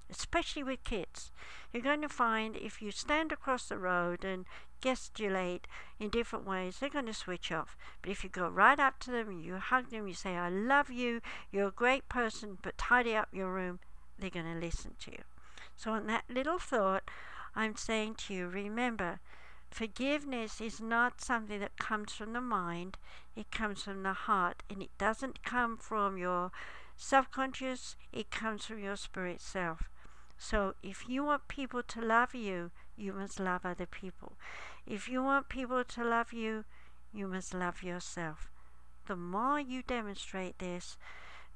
especially 0.10 0.63
with 0.63 0.84
kids. 0.84 1.32
You're 1.72 1.84
going 1.84 2.02
to 2.02 2.10
find 2.10 2.56
if 2.56 2.82
you 2.82 2.91
stand 2.91 3.32
across 3.32 3.68
the 3.68 3.78
road 3.78 4.24
and 4.24 4.46
gesticulate 4.82 5.68
in 6.00 6.10
different 6.10 6.46
ways, 6.46 6.78
they're 6.80 6.89
going 6.89 7.08
to 7.08 7.13
switch 7.13 7.52
off. 7.52 7.76
But 8.02 8.12
if 8.12 8.24
you 8.24 8.30
go 8.30 8.48
right 8.48 8.80
up 8.80 9.00
to 9.00 9.12
them 9.12 9.41
you 9.41 9.56
hug 9.56 9.89
them, 9.89 10.08
you 10.08 10.13
say, 10.13 10.36
I 10.36 10.50
love 10.50 10.89
you, 10.89 11.22
you're 11.52 11.70
a 11.70 11.72
great 11.72 12.08
person, 12.08 12.58
but 12.62 12.78
tidy 12.78 13.15
up 13.15 13.30
your 13.32 13.52
room, 13.52 13.80
they're 14.20 14.30
going 14.30 14.46
to 14.46 14.60
listen 14.60 14.91
to 15.02 15.12
you. 15.12 15.24
So, 15.76 15.91
on 15.91 16.08
that 16.08 16.24
little 16.30 16.60
thought, 16.60 17.10
I'm 17.56 17.76
saying 17.76 18.15
to 18.28 18.34
you, 18.34 18.48
remember, 18.48 19.20
forgiveness 19.70 20.62
is 20.62 20.80
not 20.80 21.22
something 21.22 21.60
that 21.60 21.78
comes 21.78 22.13
from 22.13 22.34
the 22.34 22.41
mind, 22.41 22.98
it 23.36 23.52
comes 23.52 23.84
from 23.84 24.04
the 24.04 24.13
heart, 24.13 24.63
and 24.70 24.82
it 24.82 24.98
doesn't 24.98 25.44
come 25.44 25.78
from 25.78 26.18
your 26.18 26.52
subconscious, 26.96 27.96
it 28.13 28.32
comes 28.32 28.65
from 28.65 28.80
your 28.80 28.96
spirit 28.96 29.41
self. 29.41 29.89
So 30.38 30.76
if 30.84 31.08
you 31.08 31.24
want 31.24 31.48
people 31.48 31.84
to 31.84 32.02
love 32.02 32.36
you, 32.36 32.71
you 32.98 33.13
must 33.13 33.39
love 33.39 33.65
other 33.65 33.86
people. 33.86 34.34
If 34.86 35.10
you 35.10 35.24
want 35.24 35.50
people 35.50 35.84
to 35.84 36.04
love 36.04 36.34
you, 36.34 36.65
you 37.13 37.28
must 37.28 37.54
love 37.54 37.84
yourself. 37.84 38.52
The 39.08 39.15
more 39.15 39.60
you 39.60 39.82
demonstrate 39.82 40.60
this, 40.60 40.98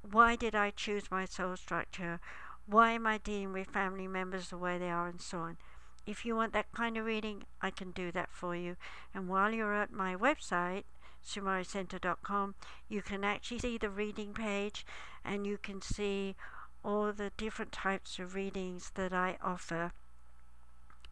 Why 0.09 0.35
did 0.35 0.55
I 0.55 0.71
choose 0.71 1.11
my 1.11 1.25
soul 1.25 1.55
structure? 1.57 2.19
Why 2.65 2.91
am 2.91 3.05
I 3.05 3.17
dealing 3.17 3.53
with 3.53 3.67
family 3.67 4.07
members 4.07 4.49
the 4.49 4.57
way 4.57 4.77
they 4.77 4.89
are 4.89 5.07
and 5.07 5.21
so 5.21 5.39
on? 5.39 5.57
If 6.05 6.25
you 6.25 6.35
want 6.35 6.53
that 6.53 6.71
kind 6.71 6.97
of 6.97 7.05
reading, 7.05 7.43
I 7.61 7.69
can 7.69 7.91
do 7.91 8.11
that 8.11 8.29
for 8.31 8.55
you. 8.55 8.75
And 9.13 9.27
while 9.27 9.51
you're 9.51 9.75
at 9.75 9.91
my 9.91 10.15
website, 10.15 10.83
sumariscenter.com, 11.23 12.55
you 12.89 13.01
can 13.01 13.23
actually 13.23 13.59
see 13.59 13.77
the 13.77 13.89
reading 13.89 14.33
page 14.33 14.85
and 15.23 15.45
you 15.45 15.57
can 15.57 15.81
see 15.81 16.35
all 16.83 17.11
the 17.11 17.31
different 17.37 17.71
types 17.71 18.17
of 18.17 18.33
readings 18.33 18.91
that 18.95 19.13
I 19.13 19.37
offer. 19.43 19.91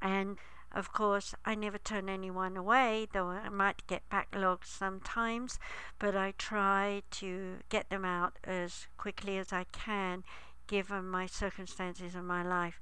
And 0.02 0.38
of 0.72 0.94
course, 0.94 1.34
I 1.46 1.56
never 1.56 1.78
turn 1.78 2.10
anyone 2.10 2.56
away, 2.56 3.08
though 3.12 3.30
I 3.30 3.50
might 3.50 3.88
get 3.88 4.08
backlogged 4.10 4.66
sometimes, 4.66 5.60
but 5.98 6.16
I 6.16 6.34
try 6.38 7.02
to 7.12 7.58
get 7.70 7.90
them 7.90 8.06
out 8.06 8.38
as 8.44 8.88
quickly 8.98 9.38
as 9.38 9.52
I 9.52 9.66
can 9.72 10.24
given 10.68 11.10
my 11.10 11.26
circumstances 11.26 12.14
in 12.14 12.26
my 12.26 12.44
life. 12.44 12.80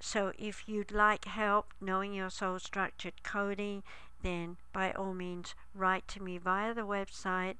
So, 0.00 0.32
if 0.38 0.68
you'd 0.68 0.90
like 0.90 1.26
help 1.26 1.72
knowing 1.80 2.12
your 2.12 2.30
soul 2.30 2.58
structured 2.58 3.22
coding, 3.22 3.84
then 4.22 4.56
by 4.72 4.92
all 4.92 5.14
means 5.14 5.54
write 5.74 6.08
to 6.08 6.22
me 6.22 6.38
via 6.38 6.74
the 6.74 6.86
website 6.86 7.56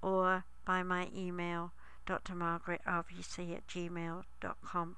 or 0.00 0.44
by 0.64 0.82
my 0.82 1.10
email, 1.14 1.72
drmargaretrvc 2.06 3.56
at 3.56 3.66
gmail.com. 3.66 4.96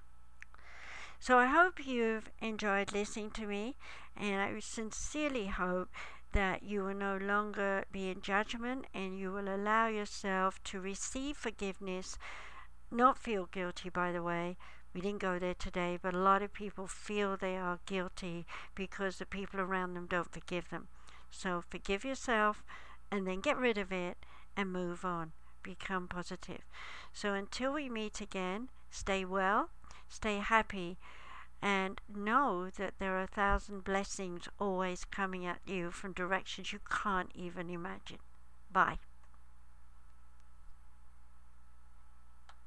So 1.25 1.39
I 1.39 1.47
hope 1.47 1.87
you've 1.87 2.29
enjoyed 2.43 2.93
listening 2.93 3.31
to 3.31 3.47
me, 3.47 3.77
and 4.15 4.43
I 4.43 4.61
sincerely 4.61 5.47
hope 5.47 5.89
that 6.33 6.63
you 6.63 6.85
will 6.85 6.93
no 6.93 7.17
longer 7.17 7.85
be 7.91 8.11
in 8.11 8.21
judgment 8.21 8.85
and 8.93 9.19
you 9.19 9.33
will 9.33 9.49
allow 9.49 9.87
yourself 9.87 10.63
to 10.65 10.81
receive 10.81 11.39
forgiveness, 11.39 12.19
not 12.91 13.17
feel 13.17 13.47
guilty, 13.47 13.89
by 13.89 14.13
the 14.13 14.23
way, 14.23 14.59
we 14.93 15.01
didn't 15.01 15.23
go 15.23 15.39
there 15.39 15.55
today, 15.55 15.99
but 16.03 16.13
a 16.13 16.19
lot 16.19 16.43
of 16.43 16.53
people 16.53 16.87
feel 16.87 17.39
they 17.39 17.57
are 17.57 17.79
guilty 17.87 18.45
because 18.75 19.17
the 19.17 19.25
people 19.25 19.61
around 19.61 19.95
them 19.95 20.07
don't 20.07 20.31
forgive 20.31 20.69
them. 20.69 20.89
So 21.31 21.65
forgive 21.71 22.05
yourself 22.05 22.63
and 23.11 23.27
then 23.27 23.41
get 23.41 23.57
rid 23.57 23.79
of 23.79 23.91
it 23.91 24.19
and 24.59 24.71
move 24.71 25.07
on. 25.07 25.33
Become 25.63 26.07
positive. 26.07 26.67
So 27.15 27.33
until 27.33 27.73
we 27.73 27.89
meet 27.89 28.21
again, 28.21 28.69
stay 28.91 29.25
well, 29.25 29.71
stay 30.09 30.39
happy, 30.39 30.97
and 31.63 32.01
know 32.15 32.71
that 32.77 32.95
there 32.99 33.17
are 33.17 33.23
a 33.23 33.27
thousand 33.27 33.85
blessings 33.85 34.49
always 34.59 35.05
coming 35.05 35.47
at 35.47 35.61
you 35.67 35.91
from 35.91 36.13
directions 36.13 36.73
you 36.73 36.81
can't 36.91 37.31
even 37.35 37.71
imagine. 37.71 38.19
Bye. 38.71 38.99